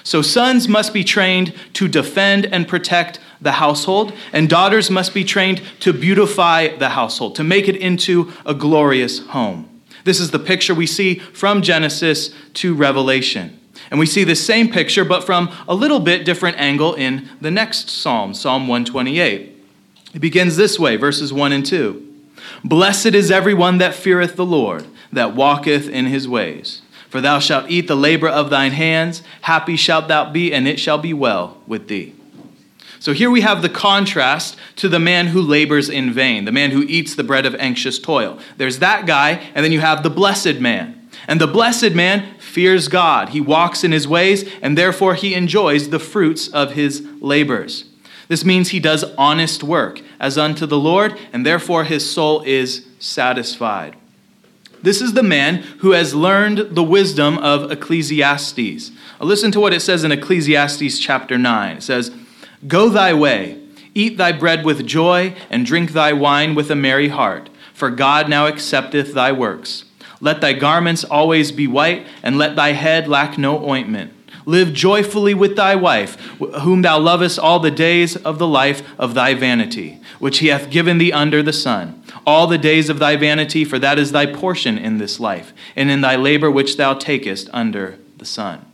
So, 0.03 0.21
sons 0.21 0.67
must 0.67 0.93
be 0.93 1.05
trained 1.05 1.53
to 1.75 1.87
defend 1.87 2.45
and 2.45 2.67
protect 2.67 3.21
the 3.41 3.53
household, 3.53 4.13
and 4.33 4.49
daughters 4.49 4.91
must 4.91 5.13
be 5.13 5.23
trained 5.23 5.61
to 5.79 5.93
beautify 5.93 6.75
the 6.75 6.89
household, 6.89 7.35
to 7.35 7.43
make 7.43 7.67
it 7.67 7.75
into 7.75 8.31
a 8.45 8.53
glorious 8.53 9.19
home. 9.27 9.81
This 10.03 10.19
is 10.19 10.31
the 10.31 10.39
picture 10.39 10.73
we 10.73 10.87
see 10.87 11.15
from 11.15 11.61
Genesis 11.61 12.33
to 12.55 12.73
Revelation. 12.73 13.59
And 13.91 13.99
we 13.99 14.05
see 14.05 14.23
the 14.23 14.35
same 14.35 14.69
picture, 14.69 15.05
but 15.05 15.23
from 15.23 15.51
a 15.67 15.73
little 15.73 15.99
bit 15.99 16.25
different 16.25 16.57
angle 16.57 16.93
in 16.93 17.29
the 17.41 17.51
next 17.51 17.89
psalm, 17.89 18.33
Psalm 18.33 18.67
128. 18.67 19.55
It 20.13 20.19
begins 20.19 20.57
this 20.57 20.79
way, 20.79 20.95
verses 20.95 21.31
1 21.31 21.51
and 21.51 21.65
2. 21.65 22.05
Blessed 22.63 23.07
is 23.07 23.31
everyone 23.31 23.77
that 23.79 23.95
feareth 23.95 24.35
the 24.35 24.45
Lord, 24.45 24.85
that 25.11 25.35
walketh 25.35 25.87
in 25.87 26.05
his 26.07 26.27
ways. 26.27 26.81
For 27.09 27.21
thou 27.21 27.39
shalt 27.39 27.69
eat 27.69 27.87
the 27.87 27.95
labor 27.95 28.27
of 28.27 28.49
thine 28.49 28.71
hands, 28.71 29.23
happy 29.41 29.75
shalt 29.75 30.07
thou 30.07 30.31
be, 30.31 30.53
and 30.53 30.67
it 30.67 30.79
shall 30.79 30.99
be 30.99 31.13
well 31.13 31.57
with 31.65 31.87
thee. 31.87 32.15
So 32.99 33.13
here 33.13 33.31
we 33.31 33.41
have 33.41 33.61
the 33.61 33.69
contrast 33.69 34.57
to 34.77 34.89
the 34.89 34.99
man 34.99 35.27
who 35.27 35.41
labors 35.41 35.89
in 35.89 36.11
vain, 36.11 36.45
the 36.45 36.51
man 36.51 36.71
who 36.71 36.83
eats 36.83 37.15
the 37.15 37.23
bread 37.23 37.45
of 37.45 37.55
anxious 37.55 37.97
toil. 37.97 38.39
There's 38.57 38.79
that 38.79 39.05
guy, 39.05 39.41
and 39.55 39.63
then 39.63 39.71
you 39.71 39.79
have 39.79 40.03
the 40.03 40.09
blessed 40.09 40.59
man. 40.59 41.09
And 41.27 41.39
the 41.39 41.47
blessed 41.47 41.91
man 41.91 42.37
fears 42.39 42.87
God. 42.87 43.29
He 43.29 43.41
walks 43.41 43.83
in 43.83 43.91
his 43.91 44.07
ways, 44.07 44.49
and 44.61 44.77
therefore 44.77 45.15
he 45.15 45.33
enjoys 45.33 45.89
the 45.89 45.99
fruits 45.99 46.47
of 46.49 46.73
his 46.73 47.05
labors. 47.21 47.85
This 48.27 48.45
means 48.45 48.69
he 48.69 48.79
does 48.79 49.03
honest 49.17 49.63
work 49.63 50.01
as 50.19 50.37
unto 50.37 50.65
the 50.65 50.77
Lord, 50.77 51.17
and 51.31 51.45
therefore 51.45 51.85
his 51.85 52.09
soul 52.09 52.41
is 52.41 52.85
satisfied. 52.99 53.95
This 54.81 55.01
is 55.01 55.13
the 55.13 55.23
man 55.23 55.57
who 55.79 55.91
has 55.91 56.15
learned 56.15 56.75
the 56.75 56.83
wisdom 56.83 57.37
of 57.39 57.71
Ecclesiastes. 57.71 58.91
Listen 59.19 59.51
to 59.51 59.59
what 59.59 59.73
it 59.73 59.81
says 59.81 60.03
in 60.03 60.11
Ecclesiastes 60.11 60.99
chapter 60.99 61.37
9. 61.37 61.77
It 61.77 61.83
says, 61.83 62.11
Go 62.67 62.89
thy 62.89 63.13
way, 63.13 63.57
eat 63.95 64.17
thy 64.17 64.33
bread 64.33 64.65
with 64.65 64.85
joy, 64.85 65.33
and 65.49 65.65
drink 65.65 65.91
thy 65.91 66.11
wine 66.11 66.55
with 66.55 66.69
a 66.69 66.75
merry 66.75 67.07
heart, 67.07 67.49
for 67.73 67.89
God 67.89 68.27
now 68.27 68.47
accepteth 68.47 69.13
thy 69.13 69.31
works. 69.31 69.85
Let 70.19 70.41
thy 70.41 70.53
garments 70.53 71.05
always 71.05 71.53
be 71.53 71.67
white, 71.67 72.05
and 72.21 72.37
let 72.37 72.57
thy 72.57 72.73
head 72.73 73.07
lack 73.07 73.37
no 73.37 73.65
ointment. 73.65 74.11
Live 74.45 74.73
joyfully 74.73 75.33
with 75.33 75.55
thy 75.55 75.75
wife, 75.75 76.15
whom 76.61 76.81
thou 76.81 76.99
lovest 76.99 77.39
all 77.39 77.59
the 77.59 77.71
days 77.71 78.17
of 78.17 78.39
the 78.39 78.47
life 78.47 78.83
of 78.97 79.13
thy 79.13 79.33
vanity, 79.33 80.01
which 80.17 80.39
he 80.39 80.47
hath 80.47 80.69
given 80.69 80.97
thee 80.97 81.13
under 81.13 81.41
the 81.41 81.53
sun. 81.53 82.03
All 82.25 82.47
the 82.47 82.57
days 82.57 82.89
of 82.89 82.99
thy 82.99 83.15
vanity, 83.15 83.63
for 83.63 83.79
that 83.79 83.97
is 83.97 84.11
thy 84.11 84.25
portion 84.25 84.77
in 84.77 84.97
this 84.97 85.19
life, 85.19 85.53
and 85.75 85.89
in 85.89 86.01
thy 86.01 86.15
labor 86.15 86.51
which 86.51 86.75
thou 86.75 86.93
takest 86.93 87.49
under 87.53 87.99
the 88.17 88.25
sun. 88.25 88.65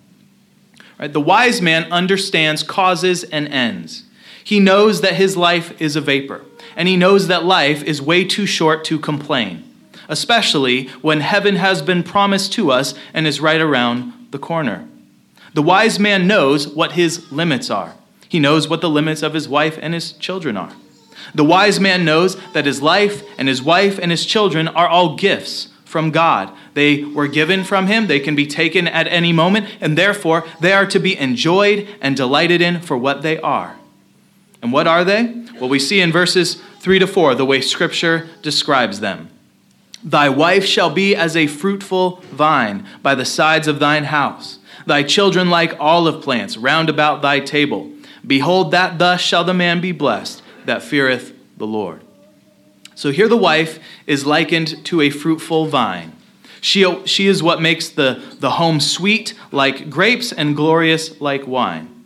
Right? 0.99 1.11
The 1.11 1.21
wise 1.21 1.61
man 1.61 1.91
understands 1.91 2.63
causes 2.63 3.23
and 3.25 3.47
ends. 3.47 4.03
He 4.43 4.59
knows 4.59 5.01
that 5.01 5.15
his 5.15 5.35
life 5.35 5.79
is 5.81 5.95
a 5.95 6.01
vapor, 6.01 6.45
and 6.75 6.87
he 6.87 6.97
knows 6.97 7.27
that 7.27 7.43
life 7.43 7.83
is 7.83 8.01
way 8.01 8.23
too 8.23 8.45
short 8.45 8.85
to 8.85 8.99
complain, 8.99 9.63
especially 10.07 10.87
when 11.01 11.21
heaven 11.21 11.55
has 11.55 11.81
been 11.81 12.03
promised 12.03 12.53
to 12.53 12.71
us 12.71 12.93
and 13.13 13.25
is 13.25 13.41
right 13.41 13.59
around 13.59 14.13
the 14.31 14.39
corner. 14.39 14.87
The 15.53 15.63
wise 15.63 15.99
man 15.99 16.27
knows 16.27 16.67
what 16.67 16.93
his 16.93 17.31
limits 17.31 17.69
are. 17.69 17.95
He 18.27 18.39
knows 18.39 18.67
what 18.67 18.81
the 18.81 18.89
limits 18.89 19.23
of 19.23 19.33
his 19.33 19.47
wife 19.47 19.79
and 19.81 19.93
his 19.93 20.11
children 20.13 20.57
are. 20.57 20.73
The 21.33 21.45
wise 21.45 21.79
man 21.79 22.05
knows 22.05 22.35
that 22.53 22.65
his 22.65 22.81
life 22.81 23.23
and 23.37 23.47
his 23.47 23.61
wife 23.61 23.97
and 23.97 24.11
his 24.11 24.25
children 24.25 24.67
are 24.67 24.87
all 24.87 25.15
gifts 25.15 25.69
from 25.95 26.11
God. 26.11 26.53
They 26.73 27.05
were 27.05 27.29
given 27.29 27.63
from 27.63 27.87
him, 27.87 28.07
they 28.07 28.19
can 28.19 28.35
be 28.35 28.45
taken 28.45 28.85
at 28.85 29.07
any 29.07 29.31
moment, 29.31 29.69
and 29.79 29.97
therefore 29.97 30.45
they 30.59 30.73
are 30.73 30.85
to 30.87 30.99
be 30.99 31.17
enjoyed 31.17 31.87
and 32.01 32.17
delighted 32.17 32.61
in 32.61 32.81
for 32.81 32.97
what 32.97 33.21
they 33.21 33.39
are. 33.39 33.77
And 34.61 34.73
what 34.73 34.87
are 34.87 35.05
they? 35.05 35.45
Well, 35.57 35.69
we 35.69 35.79
see 35.79 36.01
in 36.01 36.11
verses 36.11 36.61
3 36.81 36.99
to 36.99 37.07
4 37.07 37.35
the 37.35 37.45
way 37.45 37.61
Scripture 37.61 38.27
describes 38.41 38.99
them. 38.99 39.29
Thy 40.03 40.27
wife 40.27 40.65
shall 40.65 40.89
be 40.89 41.15
as 41.15 41.37
a 41.37 41.47
fruitful 41.47 42.17
vine 42.29 42.85
by 43.01 43.15
the 43.15 43.23
sides 43.23 43.69
of 43.69 43.79
thine 43.79 44.03
house 44.03 44.59
thy 44.85 45.01
children 45.01 45.49
like 45.49 45.79
olive 45.79 46.21
plants 46.21 46.57
round 46.57 46.89
about 46.89 47.21
thy 47.21 47.39
table. 47.39 47.89
Behold, 48.27 48.71
that 48.71 48.99
thus 48.99 49.21
shall 49.21 49.45
the 49.45 49.53
man 49.53 49.79
be 49.79 49.93
blessed 49.93 50.43
that 50.65 50.83
feareth 50.83 51.33
the 51.57 51.65
Lord. 51.65 52.04
So 52.95 53.11
here 53.11 53.27
the 53.27 53.37
wife 53.37 53.79
is 54.07 54.25
likened 54.25 54.85
to 54.85 55.01
a 55.01 55.09
fruitful 55.09 55.67
vine. 55.67 56.13
She, 56.61 57.05
she 57.05 57.27
is 57.27 57.43
what 57.43 57.61
makes 57.61 57.89
the, 57.89 58.23
the 58.39 58.51
home 58.51 58.79
sweet 58.79 59.35
like 59.51 59.89
grapes 59.89 60.31
and 60.31 60.55
glorious 60.55 61.21
like 61.21 61.45
wine. 61.45 62.05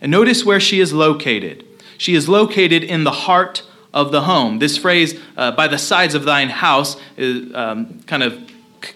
And 0.00 0.10
notice 0.10 0.44
where 0.44 0.60
she 0.60 0.80
is 0.80 0.92
located. 0.92 1.64
She 1.96 2.14
is 2.14 2.28
located 2.28 2.84
in 2.84 3.04
the 3.04 3.12
heart 3.12 3.62
of 3.94 4.10
the 4.10 4.22
home. 4.22 4.58
This 4.58 4.76
phrase, 4.76 5.18
uh, 5.36 5.52
by 5.52 5.68
the 5.68 5.78
sides 5.78 6.14
of 6.14 6.24
thine 6.24 6.50
house, 6.50 6.96
is 7.16 7.54
um, 7.54 8.02
kind 8.06 8.22
of 8.22 8.38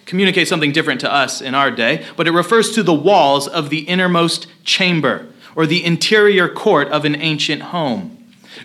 communicates 0.04 0.50
something 0.50 0.72
different 0.72 1.00
to 1.00 1.10
us 1.12 1.40
in 1.40 1.54
our 1.54 1.70
day, 1.70 2.04
but 2.16 2.26
it 2.26 2.32
refers 2.32 2.72
to 2.72 2.82
the 2.82 2.92
walls 2.92 3.48
of 3.48 3.70
the 3.70 3.80
innermost 3.80 4.46
chamber 4.64 5.26
or 5.56 5.66
the 5.66 5.82
interior 5.84 6.48
court 6.48 6.88
of 6.88 7.04
an 7.04 7.16
ancient 7.16 7.62
home. 7.62 8.17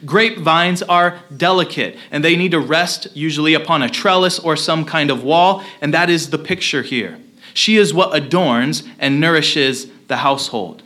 Grapevines 0.05 0.81
are 0.83 1.19
delicate 1.35 1.97
and 2.11 2.23
they 2.23 2.35
need 2.35 2.51
to 2.51 2.59
rest 2.59 3.07
usually 3.15 3.53
upon 3.53 3.83
a 3.83 3.89
trellis 3.89 4.39
or 4.39 4.55
some 4.55 4.85
kind 4.85 5.09
of 5.09 5.23
wall, 5.23 5.63
and 5.81 5.93
that 5.93 6.09
is 6.09 6.29
the 6.29 6.37
picture 6.37 6.81
here. 6.81 7.17
She 7.53 7.77
is 7.77 7.93
what 7.93 8.15
adorns 8.15 8.83
and 8.99 9.19
nourishes 9.19 9.87
the 10.07 10.17
household. 10.17 10.83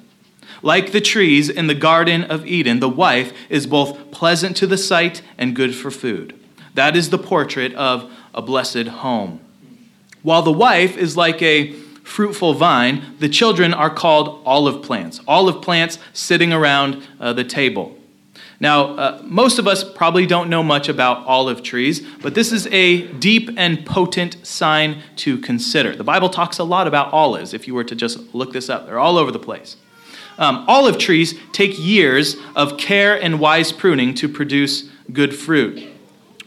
Like 0.62 0.92
the 0.92 1.02
trees 1.02 1.50
in 1.50 1.68
the 1.68 1.76
Garden 1.76 2.24
of 2.24 2.46
Eden, 2.46 2.80
the 2.80 2.90
wife 2.90 3.32
is 3.50 3.68
both 3.68 4.12
pleasant 4.12 4.58
to 4.58 4.68
the 4.68 4.78
sight 4.78 5.22
and 5.38 5.56
good 5.56 5.76
for 5.76 5.92
food. 5.92 6.38
That 6.74 6.96
is 6.96 7.10
the 7.10 7.18
portrait 7.18 7.74
of 7.76 8.12
a 8.34 8.42
blessed 8.42 8.88
home. 8.88 9.40
While 10.24 10.42
the 10.42 10.52
wife 10.52 10.98
is 10.98 11.16
like 11.16 11.42
a 11.42 11.72
fruitful 12.04 12.54
vine, 12.54 13.16
the 13.20 13.30
children 13.30 13.74
are 13.74 13.90
called 13.90 14.42
olive 14.46 14.84
plants, 14.84 15.20
olive 15.28 15.62
plants 15.62 16.00
sitting 16.14 16.54
around 16.54 17.04
uh, 17.20 17.34
the 17.34 17.44
table. 17.44 17.97
Now, 18.60 18.96
uh, 18.96 19.22
most 19.24 19.60
of 19.60 19.68
us 19.68 19.84
probably 19.84 20.26
don't 20.26 20.50
know 20.50 20.64
much 20.64 20.90
about 20.90 21.26
olive 21.28 21.62
trees, 21.62 22.02
but 22.22 22.34
this 22.34 22.52
is 22.52 22.66
a 22.68 23.08
deep 23.14 23.52
and 23.56 23.86
potent 23.86 24.46
sign 24.46 25.04
to 25.18 25.38
consider. 25.38 25.96
The 25.96 26.04
Bible 26.04 26.30
talks 26.30 26.58
a 26.58 26.64
lot 26.64 26.88
about 26.88 27.14
olives, 27.14 27.54
if 27.54 27.68
you 27.68 27.76
were 27.76 27.84
to 27.84 27.96
just 27.96 28.34
look 28.34 28.54
this 28.54 28.70
up, 28.70 28.88
they're 28.88 29.00
all 29.00 29.18
over 29.18 29.32
the 29.32 29.40
place. 29.40 29.78
Um, 30.40 30.66
olive 30.68 30.98
trees 30.98 31.36
take 31.52 31.78
years 31.78 32.36
of 32.56 32.78
care 32.78 33.20
and 33.20 33.40
wise 33.40 33.72
pruning 33.72 34.14
to 34.16 34.30
produce 34.30 34.90
good 35.12 35.36
fruit. 35.36 35.84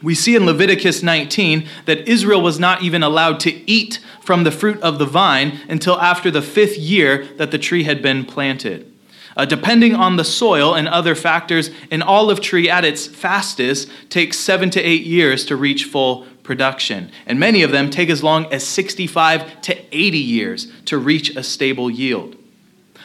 We 0.01 0.15
see 0.15 0.35
in 0.35 0.45
Leviticus 0.45 1.03
19 1.03 1.67
that 1.85 2.07
Israel 2.09 2.41
was 2.41 2.59
not 2.59 2.81
even 2.81 3.03
allowed 3.03 3.39
to 3.41 3.69
eat 3.69 3.99
from 4.21 4.43
the 4.43 4.51
fruit 4.51 4.81
of 4.81 4.97
the 4.97 5.05
vine 5.05 5.59
until 5.69 5.99
after 5.99 6.31
the 6.31 6.41
fifth 6.41 6.77
year 6.77 7.25
that 7.37 7.51
the 7.51 7.59
tree 7.59 7.83
had 7.83 8.01
been 8.01 8.25
planted. 8.25 8.90
Uh, 9.37 9.45
depending 9.45 9.95
on 9.95 10.17
the 10.17 10.23
soil 10.23 10.75
and 10.75 10.87
other 10.87 11.15
factors, 11.15 11.69
an 11.89 12.01
olive 12.01 12.41
tree 12.41 12.69
at 12.69 12.83
its 12.83 13.07
fastest 13.07 13.89
takes 14.09 14.37
seven 14.37 14.69
to 14.69 14.81
eight 14.81 15.03
years 15.03 15.45
to 15.45 15.55
reach 15.55 15.85
full 15.85 16.25
production. 16.43 17.09
And 17.25 17.39
many 17.39 17.63
of 17.63 17.71
them 17.71 17.89
take 17.89 18.09
as 18.09 18.23
long 18.23 18.51
as 18.51 18.65
65 18.65 19.61
to 19.61 19.77
80 19.95 20.17
years 20.17 20.71
to 20.85 20.97
reach 20.97 21.35
a 21.35 21.43
stable 21.43 21.89
yield. 21.89 22.35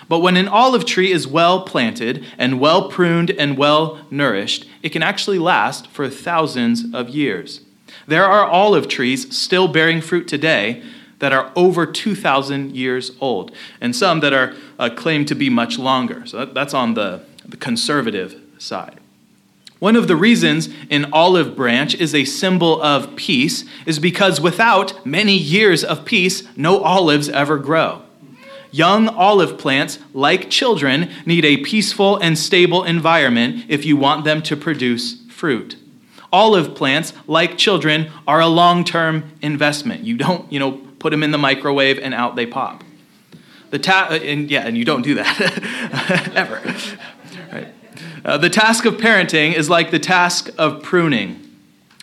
But 0.08 0.20
when 0.20 0.36
an 0.36 0.48
olive 0.48 0.84
tree 0.84 1.10
is 1.10 1.26
well 1.26 1.62
planted 1.62 2.24
and 2.38 2.60
well 2.60 2.88
pruned 2.88 3.30
and 3.30 3.58
well 3.58 4.00
nourished, 4.10 4.66
it 4.82 4.90
can 4.90 5.02
actually 5.02 5.38
last 5.38 5.88
for 5.88 6.08
thousands 6.08 6.94
of 6.94 7.08
years. 7.08 7.60
There 8.06 8.24
are 8.24 8.44
olive 8.44 8.88
trees 8.88 9.36
still 9.36 9.68
bearing 9.68 10.00
fruit 10.00 10.28
today 10.28 10.82
that 11.18 11.32
are 11.32 11.50
over 11.56 11.86
2,000 11.86 12.76
years 12.76 13.12
old, 13.20 13.52
and 13.80 13.94
some 13.94 14.20
that 14.20 14.32
are 14.32 14.54
uh, 14.78 14.90
claimed 14.94 15.28
to 15.28 15.34
be 15.34 15.48
much 15.48 15.78
longer. 15.78 16.26
So 16.26 16.38
that, 16.38 16.54
that's 16.54 16.74
on 16.74 16.94
the, 16.94 17.24
the 17.44 17.56
conservative 17.56 18.40
side. 18.58 19.00
One 19.78 19.96
of 19.96 20.08
the 20.08 20.16
reasons 20.16 20.70
an 20.90 21.12
olive 21.12 21.54
branch 21.54 21.94
is 21.94 22.14
a 22.14 22.24
symbol 22.24 22.80
of 22.80 23.14
peace 23.16 23.64
is 23.84 23.98
because 23.98 24.40
without 24.40 25.04
many 25.04 25.36
years 25.36 25.84
of 25.84 26.04
peace, 26.06 26.44
no 26.56 26.80
olives 26.80 27.28
ever 27.28 27.58
grow. 27.58 28.02
Young 28.70 29.08
olive 29.08 29.58
plants, 29.58 29.98
like 30.12 30.50
children, 30.50 31.10
need 31.24 31.44
a 31.44 31.58
peaceful 31.58 32.16
and 32.16 32.38
stable 32.38 32.84
environment 32.84 33.64
if 33.68 33.84
you 33.84 33.96
want 33.96 34.24
them 34.24 34.42
to 34.42 34.56
produce 34.56 35.22
fruit. 35.28 35.76
Olive 36.32 36.74
plants, 36.74 37.12
like 37.26 37.56
children, 37.56 38.10
are 38.26 38.40
a 38.40 38.48
long 38.48 38.82
term 38.82 39.30
investment. 39.40 40.04
You 40.04 40.16
don't, 40.16 40.50
you 40.50 40.58
know, 40.58 40.80
put 41.06 41.12
them 41.12 41.22
in 41.22 41.30
the 41.30 41.38
microwave 41.38 42.00
and 42.00 42.12
out 42.12 42.34
they 42.34 42.44
pop. 42.44 42.82
The 43.70 43.78
ta- 43.78 44.08
and 44.10 44.50
yeah, 44.50 44.66
and 44.66 44.76
you 44.76 44.84
don't 44.84 45.02
do 45.02 45.14
that 45.14 46.32
ever. 46.34 46.60
Right. 47.52 47.68
Uh, 48.24 48.38
the 48.38 48.50
task 48.50 48.84
of 48.86 48.94
parenting 48.94 49.54
is 49.54 49.70
like 49.70 49.92
the 49.92 50.00
task 50.00 50.50
of 50.58 50.82
pruning. 50.82 51.40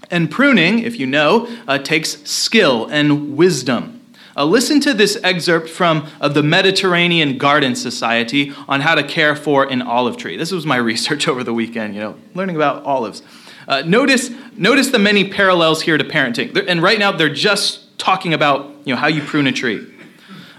And 0.09 0.31
pruning, 0.31 0.79
if 0.79 0.97
you 0.97 1.05
know, 1.05 1.49
uh, 1.67 1.79
takes 1.79 2.23
skill 2.23 2.85
and 2.85 3.35
wisdom. 3.35 3.99
Uh, 4.37 4.45
listen 4.45 4.79
to 4.79 4.93
this 4.93 5.19
excerpt 5.21 5.69
from 5.69 6.07
uh, 6.21 6.29
the 6.29 6.41
Mediterranean 6.41 7.37
Garden 7.37 7.75
Society 7.75 8.53
on 8.69 8.79
how 8.79 8.95
to 8.95 9.03
care 9.03 9.35
for 9.35 9.69
an 9.69 9.81
olive 9.81 10.15
tree. 10.15 10.37
This 10.37 10.53
was 10.53 10.65
my 10.65 10.77
research 10.91 11.27
over 11.27 11.43
the 11.43 11.53
weekend, 11.53 11.93
you 11.93 11.99
know, 11.99 12.15
learning 12.35 12.55
about 12.55 12.85
olives. 12.85 13.21
Uh, 13.67 13.81
notice, 13.81 14.31
notice 14.55 14.91
the 14.91 14.99
many 14.99 15.27
parallels 15.27 15.81
here 15.81 15.97
to 15.97 16.05
parenting. 16.05 16.65
And 16.69 16.81
right 16.81 16.99
now, 16.99 17.11
they're 17.11 17.27
just 17.27 17.99
talking 17.99 18.33
about 18.33 18.72
you 18.85 18.93
know, 18.93 18.99
how 18.99 19.07
you 19.07 19.21
prune 19.21 19.47
a 19.47 19.51
tree. 19.51 19.85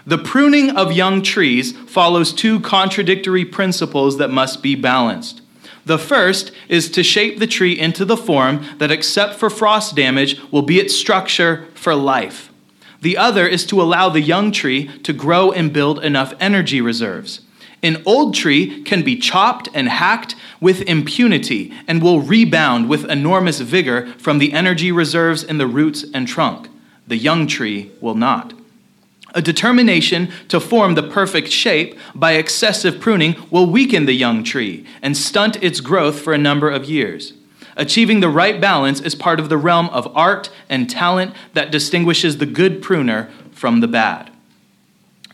The 0.06 0.18
pruning 0.18 0.70
of 0.76 0.92
young 0.92 1.22
trees 1.22 1.72
follows 1.72 2.32
two 2.32 2.60
contradictory 2.60 3.44
principles 3.44 4.18
that 4.18 4.30
must 4.30 4.62
be 4.62 4.74
balanced. 4.74 5.40
The 5.87 5.98
first 5.98 6.52
is 6.68 6.90
to 6.90 7.02
shape 7.02 7.38
the 7.38 7.46
tree 7.46 7.78
into 7.78 8.04
the 8.04 8.16
form 8.16 8.66
that, 8.78 8.90
except 8.90 9.34
for 9.34 9.50
frost 9.50 9.96
damage, 9.96 10.38
will 10.50 10.62
be 10.62 10.78
its 10.78 10.94
structure 10.94 11.68
for 11.74 11.94
life. 11.94 12.50
The 13.00 13.16
other 13.16 13.46
is 13.46 13.66
to 13.66 13.82
allow 13.82 14.08
the 14.08 14.20
young 14.20 14.50
tree 14.50 14.88
to 15.02 15.12
grow 15.12 15.52
and 15.52 15.72
build 15.72 16.02
enough 16.02 16.32
energy 16.40 16.80
reserves. 16.80 17.40
An 17.82 18.02
old 18.06 18.34
tree 18.34 18.82
can 18.82 19.02
be 19.02 19.18
chopped 19.18 19.68
and 19.74 19.90
hacked 19.90 20.37
with 20.58 20.80
impunity 20.82 21.70
and 21.87 22.02
will 22.02 22.22
rebound 22.22 22.88
with 22.88 23.10
enormous 23.10 23.60
vigor 23.60 24.06
from 24.14 24.38
the 24.38 24.54
energy 24.54 24.90
reserves 24.90 25.42
in 25.42 25.58
the 25.58 25.66
roots 25.66 26.04
and 26.14 26.26
trunk. 26.26 26.68
The 27.07 27.17
young 27.17 27.47
tree 27.47 27.90
will 28.01 28.14
not. 28.14 28.55
A 29.35 29.43
determination 29.43 30.31
to 30.49 30.61
form 30.61 30.95
the 30.95 31.03
perfect 31.03 31.49
shape 31.49 31.99
by 32.14 32.33
excessive 32.33 33.01
pruning 33.01 33.35
will 33.51 33.67
weaken 33.67 34.07
the 34.07 34.12
young 34.12 34.45
tree 34.45 34.87
and 35.03 35.17
stunt 35.17 35.61
its 35.62 35.81
growth 35.81 36.21
for 36.21 36.33
a 36.33 36.38
number 36.38 36.71
of 36.71 36.85
years. 36.85 37.33
Achieving 37.77 38.21
the 38.21 38.29
right 38.29 38.61
balance 38.61 39.01
is 39.01 39.17
part 39.17 39.40
of 39.40 39.49
the 39.49 39.59
realm 39.59 39.88
of 39.90 40.17
art 40.17 40.51
and 40.69 40.88
talent 40.88 41.35
that 41.55 41.73
distinguishes 41.73 42.38
the 42.38 42.47
good 42.47 42.81
pruner 42.81 43.29
from 43.51 43.81
the 43.81 43.88
bad. 43.88 44.31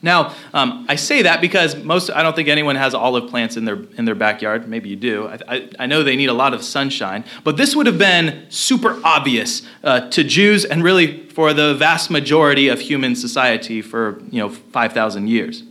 Now, 0.02 0.34
um, 0.54 0.86
I 0.88 0.96
say 0.96 1.22
that 1.22 1.40
because 1.40 1.76
most, 1.76 2.10
I 2.10 2.22
don't 2.22 2.34
think 2.34 2.48
anyone 2.48 2.76
has 2.76 2.94
olive 2.94 3.28
plants 3.28 3.56
in 3.56 3.64
their, 3.66 3.78
in 3.98 4.06
their 4.06 4.14
backyard. 4.14 4.66
Maybe 4.66 4.88
you 4.88 4.96
do. 4.96 5.28
I, 5.28 5.38
I, 5.48 5.68
I 5.80 5.86
know 5.86 6.02
they 6.02 6.16
need 6.16 6.30
a 6.30 6.34
lot 6.34 6.54
of 6.54 6.62
sunshine. 6.62 7.24
But 7.44 7.58
this 7.58 7.76
would 7.76 7.86
have 7.86 7.98
been 7.98 8.46
super 8.48 8.98
obvious 9.04 9.62
uh, 9.84 10.08
to 10.10 10.24
Jews 10.24 10.64
and 10.64 10.82
really 10.82 11.26
for 11.28 11.52
the 11.52 11.74
vast 11.74 12.10
majority 12.10 12.68
of 12.68 12.80
human 12.80 13.14
society 13.14 13.82
for, 13.82 14.22
you 14.30 14.40
know, 14.40 14.48
5,000 14.48 15.28
years. 15.28 15.64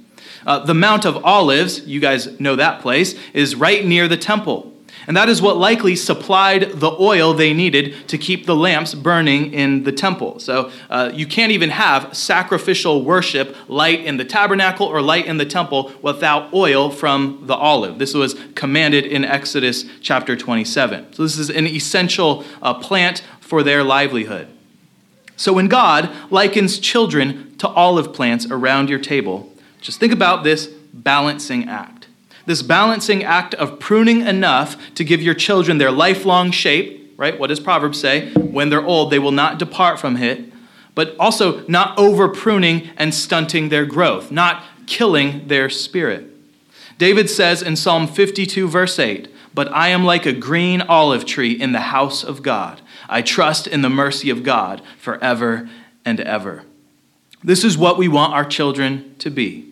Uh, 0.45 0.59
the 0.59 0.73
Mount 0.73 1.05
of 1.05 1.23
Olives, 1.25 1.85
you 1.87 1.99
guys 1.99 2.39
know 2.39 2.55
that 2.55 2.81
place, 2.81 3.15
is 3.33 3.55
right 3.55 3.85
near 3.85 4.07
the 4.07 4.17
temple. 4.17 4.73
And 5.09 5.17
that 5.17 5.27
is 5.27 5.41
what 5.41 5.57
likely 5.57 5.95
supplied 5.95 6.73
the 6.73 6.91
oil 6.99 7.33
they 7.33 7.51
needed 7.51 8.07
to 8.09 8.17
keep 8.19 8.45
the 8.45 8.55
lamps 8.55 8.93
burning 8.93 9.51
in 9.55 9.83
the 9.83 9.91
temple. 9.91 10.37
So 10.37 10.71
uh, 10.87 11.09
you 11.11 11.25
can't 11.25 11.51
even 11.51 11.71
have 11.71 12.15
sacrificial 12.15 13.03
worship 13.03 13.55
light 13.67 14.05
in 14.05 14.17
the 14.17 14.23
tabernacle 14.23 14.85
or 14.85 15.01
light 15.01 15.25
in 15.25 15.37
the 15.37 15.47
temple 15.47 15.91
without 16.03 16.53
oil 16.53 16.91
from 16.91 17.41
the 17.47 17.55
olive. 17.55 17.97
This 17.97 18.13
was 18.13 18.35
commanded 18.53 19.03
in 19.03 19.25
Exodus 19.25 19.83
chapter 19.99 20.35
27. 20.35 21.13
So 21.13 21.23
this 21.23 21.39
is 21.39 21.49
an 21.49 21.65
essential 21.65 22.45
uh, 22.61 22.75
plant 22.75 23.23
for 23.39 23.63
their 23.63 23.83
livelihood. 23.83 24.47
So 25.35 25.53
when 25.53 25.69
God 25.69 26.11
likens 26.29 26.77
children 26.77 27.57
to 27.57 27.67
olive 27.67 28.13
plants 28.13 28.45
around 28.51 28.91
your 28.91 28.99
table, 28.99 29.51
just 29.81 29.99
think 29.99 30.13
about 30.13 30.43
this 30.43 30.67
balancing 30.93 31.67
act 31.67 31.98
this 32.45 32.61
balancing 32.61 33.23
act 33.23 33.53
of 33.55 33.79
pruning 33.79 34.21
enough 34.21 34.77
to 34.95 35.03
give 35.03 35.21
your 35.21 35.33
children 35.33 35.77
their 35.77 35.91
lifelong 35.91 36.51
shape, 36.51 37.13
right? 37.17 37.39
What 37.39 37.47
does 37.47 37.59
Proverbs 37.59 37.99
say? 37.99 38.31
When 38.33 38.69
they're 38.69 38.85
old, 38.85 39.11
they 39.11 39.19
will 39.19 39.31
not 39.31 39.59
depart 39.59 39.99
from 39.99 40.17
it, 40.17 40.51
but 40.95 41.15
also 41.19 41.65
not 41.67 41.97
over 41.97 42.27
pruning 42.27 42.89
and 42.97 43.13
stunting 43.13 43.69
their 43.69 43.85
growth, 43.85 44.31
not 44.31 44.63
killing 44.87 45.47
their 45.47 45.69
spirit. 45.69 46.25
David 46.97 47.29
says 47.29 47.61
in 47.61 47.75
Psalm 47.75 48.07
52, 48.07 48.67
verse 48.67 48.99
8, 48.99 49.29
But 49.53 49.71
I 49.71 49.89
am 49.89 50.03
like 50.03 50.25
a 50.25 50.33
green 50.33 50.81
olive 50.81 51.25
tree 51.25 51.53
in 51.53 51.71
the 51.71 51.79
house 51.79 52.23
of 52.23 52.43
God. 52.43 52.81
I 53.07 53.21
trust 53.21 53.67
in 53.67 53.81
the 53.81 53.89
mercy 53.89 54.29
of 54.29 54.43
God 54.43 54.81
forever 54.97 55.69
and 56.03 56.19
ever. 56.19 56.63
This 57.43 57.63
is 57.63 57.77
what 57.77 57.97
we 57.97 58.07
want 58.07 58.33
our 58.33 58.43
children 58.43 59.15
to 59.19 59.29
be 59.29 59.68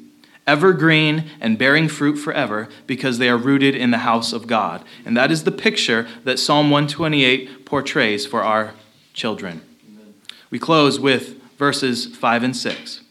evergreen 0.47 1.29
and 1.41 1.57
bearing 1.57 1.89
fruit 1.89 2.15
forever 2.15 2.69
because 2.87 3.17
they 3.17 3.29
are 3.29 3.37
rooted 3.37 3.75
in 3.75 3.91
the 3.91 3.99
house 3.99 4.31
of 4.31 4.47
God. 4.47 4.83
And 5.05 5.15
that 5.17 5.31
is 5.31 5.43
the 5.43 5.51
picture 5.51 6.07
that 6.23 6.39
Psalm 6.39 6.71
128 6.71 7.65
portrays 7.65 8.25
for 8.25 8.41
our 8.41 8.73
children. 9.13 9.61
Amen. 9.87 10.13
We 10.49 10.57
close 10.57 10.99
with 10.99 11.39
verses 11.57 12.15
5 12.15 12.43
and 12.43 12.55
6. 12.55 13.01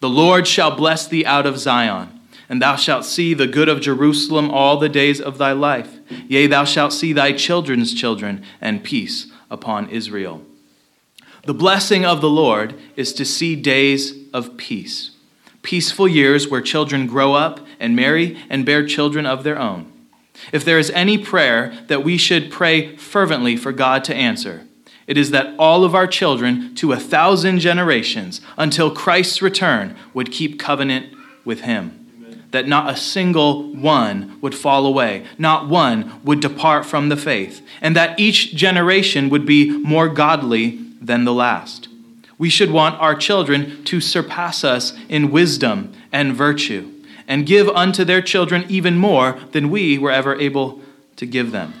The 0.00 0.08
Lord 0.08 0.46
shall 0.46 0.74
bless 0.74 1.08
thee 1.08 1.26
out 1.26 1.44
of 1.44 1.58
Zion, 1.58 2.20
and 2.48 2.62
thou 2.62 2.76
shalt 2.76 3.04
see 3.04 3.34
the 3.34 3.48
good 3.48 3.68
of 3.68 3.80
Jerusalem 3.80 4.48
all 4.48 4.76
the 4.76 4.88
days 4.88 5.20
of 5.20 5.38
thy 5.38 5.52
life. 5.52 5.96
Yea, 6.28 6.46
thou 6.46 6.64
shalt 6.64 6.92
see 6.92 7.12
thy 7.12 7.32
children's 7.32 7.92
children, 7.92 8.44
and 8.60 8.84
peace 8.84 9.32
upon 9.50 9.90
Israel. 9.90 10.42
The 11.44 11.54
blessing 11.54 12.04
of 12.04 12.20
the 12.20 12.30
Lord 12.30 12.78
is 12.94 13.12
to 13.14 13.24
see 13.24 13.56
days 13.56 14.14
of 14.32 14.56
peace 14.56 15.10
peaceful 15.68 16.08
years 16.08 16.48
where 16.48 16.62
children 16.62 17.06
grow 17.06 17.34
up 17.34 17.60
and 17.78 17.94
marry 17.94 18.38
and 18.48 18.64
bear 18.64 18.86
children 18.86 19.26
of 19.26 19.44
their 19.44 19.58
own. 19.58 19.84
If 20.50 20.64
there 20.64 20.78
is 20.78 20.90
any 20.92 21.18
prayer 21.18 21.78
that 21.88 22.02
we 22.02 22.16
should 22.16 22.50
pray 22.50 22.96
fervently 22.96 23.54
for 23.54 23.70
God 23.70 24.02
to 24.04 24.14
answer, 24.14 24.66
it 25.06 25.18
is 25.18 25.30
that 25.30 25.54
all 25.58 25.84
of 25.84 25.94
our 25.94 26.06
children 26.06 26.74
to 26.76 26.92
a 26.92 26.96
thousand 26.96 27.58
generations 27.58 28.40
until 28.56 28.90
Christ's 28.90 29.42
return 29.42 29.94
would 30.14 30.32
keep 30.32 30.58
covenant 30.58 31.14
with 31.44 31.60
Him. 31.60 32.06
Amen. 32.16 32.44
That 32.52 32.66
not 32.66 32.88
a 32.88 32.96
single 32.96 33.74
one 33.74 34.38
would 34.40 34.54
fall 34.54 34.86
away, 34.86 35.26
not 35.36 35.68
one 35.68 36.18
would 36.24 36.40
depart 36.40 36.86
from 36.86 37.10
the 37.10 37.16
faith, 37.16 37.60
and 37.82 37.94
that 37.94 38.18
each 38.18 38.54
generation 38.54 39.28
would 39.28 39.44
be 39.44 39.70
more 39.80 40.08
godly 40.08 40.78
than 40.98 41.24
the 41.24 41.34
last. 41.34 41.88
We 42.38 42.48
should 42.48 42.70
want 42.70 43.00
our 43.00 43.14
children 43.14 43.84
to 43.84 44.00
surpass 44.00 44.64
us 44.64 44.92
in 45.08 45.30
wisdom 45.30 45.92
and 46.12 46.34
virtue, 46.34 46.92
and 47.26 47.44
give 47.44 47.68
unto 47.68 48.04
their 48.04 48.22
children 48.22 48.64
even 48.68 48.96
more 48.96 49.38
than 49.52 49.70
we 49.70 49.98
were 49.98 50.12
ever 50.12 50.34
able 50.36 50.80
to 51.16 51.26
give 51.26 51.50
them. 51.50 51.74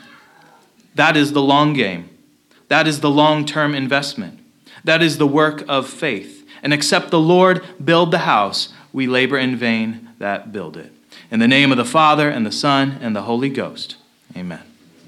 That 0.94 1.16
is 1.16 1.32
the 1.32 1.42
long 1.42 1.72
game. 1.72 2.10
That 2.66 2.86
is 2.86 3.00
the 3.00 3.10
long 3.10 3.46
term 3.46 3.74
investment. 3.74 4.40
That 4.84 5.00
is 5.00 5.18
the 5.18 5.26
work 5.26 5.64
of 5.68 5.88
faith. 5.88 6.46
And 6.62 6.72
except 6.72 7.10
the 7.10 7.20
Lord 7.20 7.64
build 7.82 8.10
the 8.10 8.18
house, 8.18 8.72
we 8.92 9.06
labor 9.06 9.38
in 9.38 9.56
vain 9.56 10.10
that 10.18 10.52
build 10.52 10.76
it. 10.76 10.92
In 11.30 11.38
the 11.38 11.48
name 11.48 11.70
of 11.70 11.78
the 11.78 11.84
Father, 11.84 12.28
and 12.28 12.44
the 12.44 12.52
Son, 12.52 12.98
and 13.00 13.14
the 13.14 13.22
Holy 13.22 13.48
Ghost. 13.48 13.96
Amen. 14.36 14.62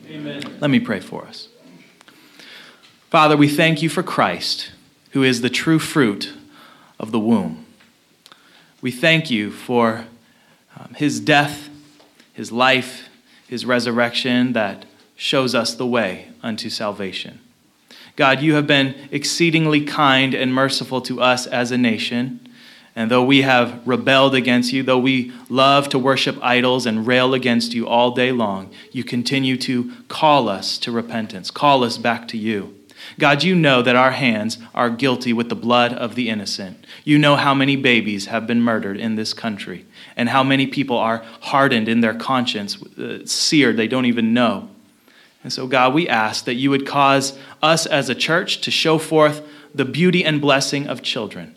Amen. 0.09 0.43
Let 0.61 0.71
me 0.71 0.81
pray 0.81 1.01
for 1.01 1.25
us. 1.25 1.49
Father, 3.11 3.37
we 3.37 3.49
thank 3.49 3.83
you 3.83 3.89
for 3.89 4.03
Christ, 4.03 4.71
who 5.11 5.23
is 5.23 5.41
the 5.41 5.51
true 5.51 5.79
fruit 5.79 6.33
of 6.99 7.13
the 7.13 7.21
womb. 7.21 7.67
We 8.81 8.91
thank 8.91 9.31
you 9.31 9.51
for 9.51 10.07
um, 10.79 10.95
his 10.95 11.21
death, 11.21 11.69
his 12.33 12.51
life, 12.51 13.09
his 13.47 13.67
resurrection 13.67 14.53
that 14.53 14.87
shows 15.17 15.55
us 15.55 15.75
the 15.75 15.87
way 15.87 16.29
unto 16.43 16.71
salvation. 16.71 17.41
God, 18.17 18.41
you 18.41 18.55
have 18.55 18.67
been 18.67 18.95
exceedingly 19.11 19.85
kind 19.85 20.35
and 20.35 20.55
merciful 20.55 21.01
to 21.03 21.21
us 21.21 21.47
as 21.47 21.71
a 21.71 21.79
nation. 21.79 22.41
And 22.97 23.11
though 23.11 23.25
we 23.25 23.43
have 23.43 23.87
rebelled 23.87 24.35
against 24.35 24.73
you, 24.73 24.83
though 24.83 24.99
we 24.99 25.33
love 25.49 25.89
to 25.91 25.99
worship 25.99 26.39
idols 26.43 26.87
and 26.87 27.07
rail 27.07 27.35
against 27.35 27.73
you 27.73 27.87
all 27.87 28.11
day 28.11 28.33
long, 28.33 28.71
you 28.93 29.05
continue 29.05 29.57
to 29.59 29.93
call 30.09 30.49
us 30.49 30.77
to 30.79 30.91
repentance, 30.91 31.51
call 31.51 31.85
us 31.85 31.99
back 31.99 32.27
to 32.29 32.39
you. 32.39 32.80
God, 33.19 33.43
you 33.43 33.55
know 33.55 33.83
that 33.83 33.97
our 33.97 34.13
hands 34.13 34.59
are 34.75 34.91
guilty 34.91 35.33
with 35.33 35.49
the 35.49 35.57
blood 35.57 35.93
of 35.93 36.15
the 36.15 36.29
innocent. 36.29 36.85
You 37.05 37.19
know 37.19 37.37
how 37.37 37.55
many 37.55 37.77
babies 37.77 38.27
have 38.27 38.47
been 38.47 38.61
murdered 38.61 38.97
in 38.97 39.17
this 39.17 39.35
country 39.35 39.87
and 40.17 40.29
how 40.29 40.43
many 40.43 40.67
people 40.67 40.97
are 40.97 41.25
hardened 41.41 41.89
in 41.89 42.01
their 42.01 42.15
conscience, 42.15 42.83
uh, 42.99 43.25
seared, 43.25 43.77
they 43.77 43.89
don't 43.89 44.07
even 44.07 44.33
know. 44.35 44.69
And 45.43 45.53
so, 45.53 45.67
God, 45.67 45.95
we 45.95 46.09
ask 46.09 46.45
that 46.45 46.55
you 46.55 46.71
would 46.71 46.87
cause 46.87 47.39
us 47.63 47.87
as 47.87 48.09
a 48.09 48.15
church 48.15 48.61
to 48.63 48.71
show 48.71 48.99
forth 48.99 49.43
the 49.75 49.85
beauty 49.85 50.25
and 50.25 50.41
blessing 50.41 50.87
of 50.87 51.03
children. 51.03 51.57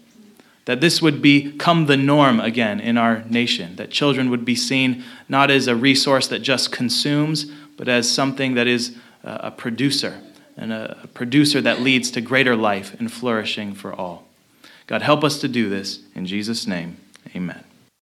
That 0.66 0.80
this 0.80 1.02
would 1.02 1.22
become 1.22 1.88
the 1.88 1.98
norm 1.98 2.40
again 2.40 2.80
in 2.80 2.98
our 2.98 3.24
nation. 3.26 3.76
That 3.76 3.90
children 3.90 4.30
would 4.30 4.46
be 4.46 4.56
seen 4.56 5.04
not 5.28 5.52
as 5.52 5.68
a 5.68 5.76
resource 5.76 6.28
that 6.28 6.40
just 6.40 6.72
consumes, 6.72 7.46
but 7.76 7.90
as 7.90 8.10
something 8.10 8.54
that 8.54 8.68
is 8.68 8.96
a 9.24 9.52
producer 9.52 10.22
and 10.56 10.72
a 10.72 11.08
producer 11.14 11.62
that 11.62 11.82
leads 11.82 12.12
to 12.12 12.22
greater 12.22 12.56
life 12.56 13.00
and 13.00 13.12
flourishing 13.12 13.74
for 13.74 13.94
all. 13.94 14.26
God, 14.88 15.02
help 15.02 15.24
us 15.24 15.40
to 15.42 15.48
do 15.48 15.70
this. 15.70 16.00
In 16.14 16.26
Jesus' 16.26 16.68
name, 16.68 16.98
amen. 17.36 17.64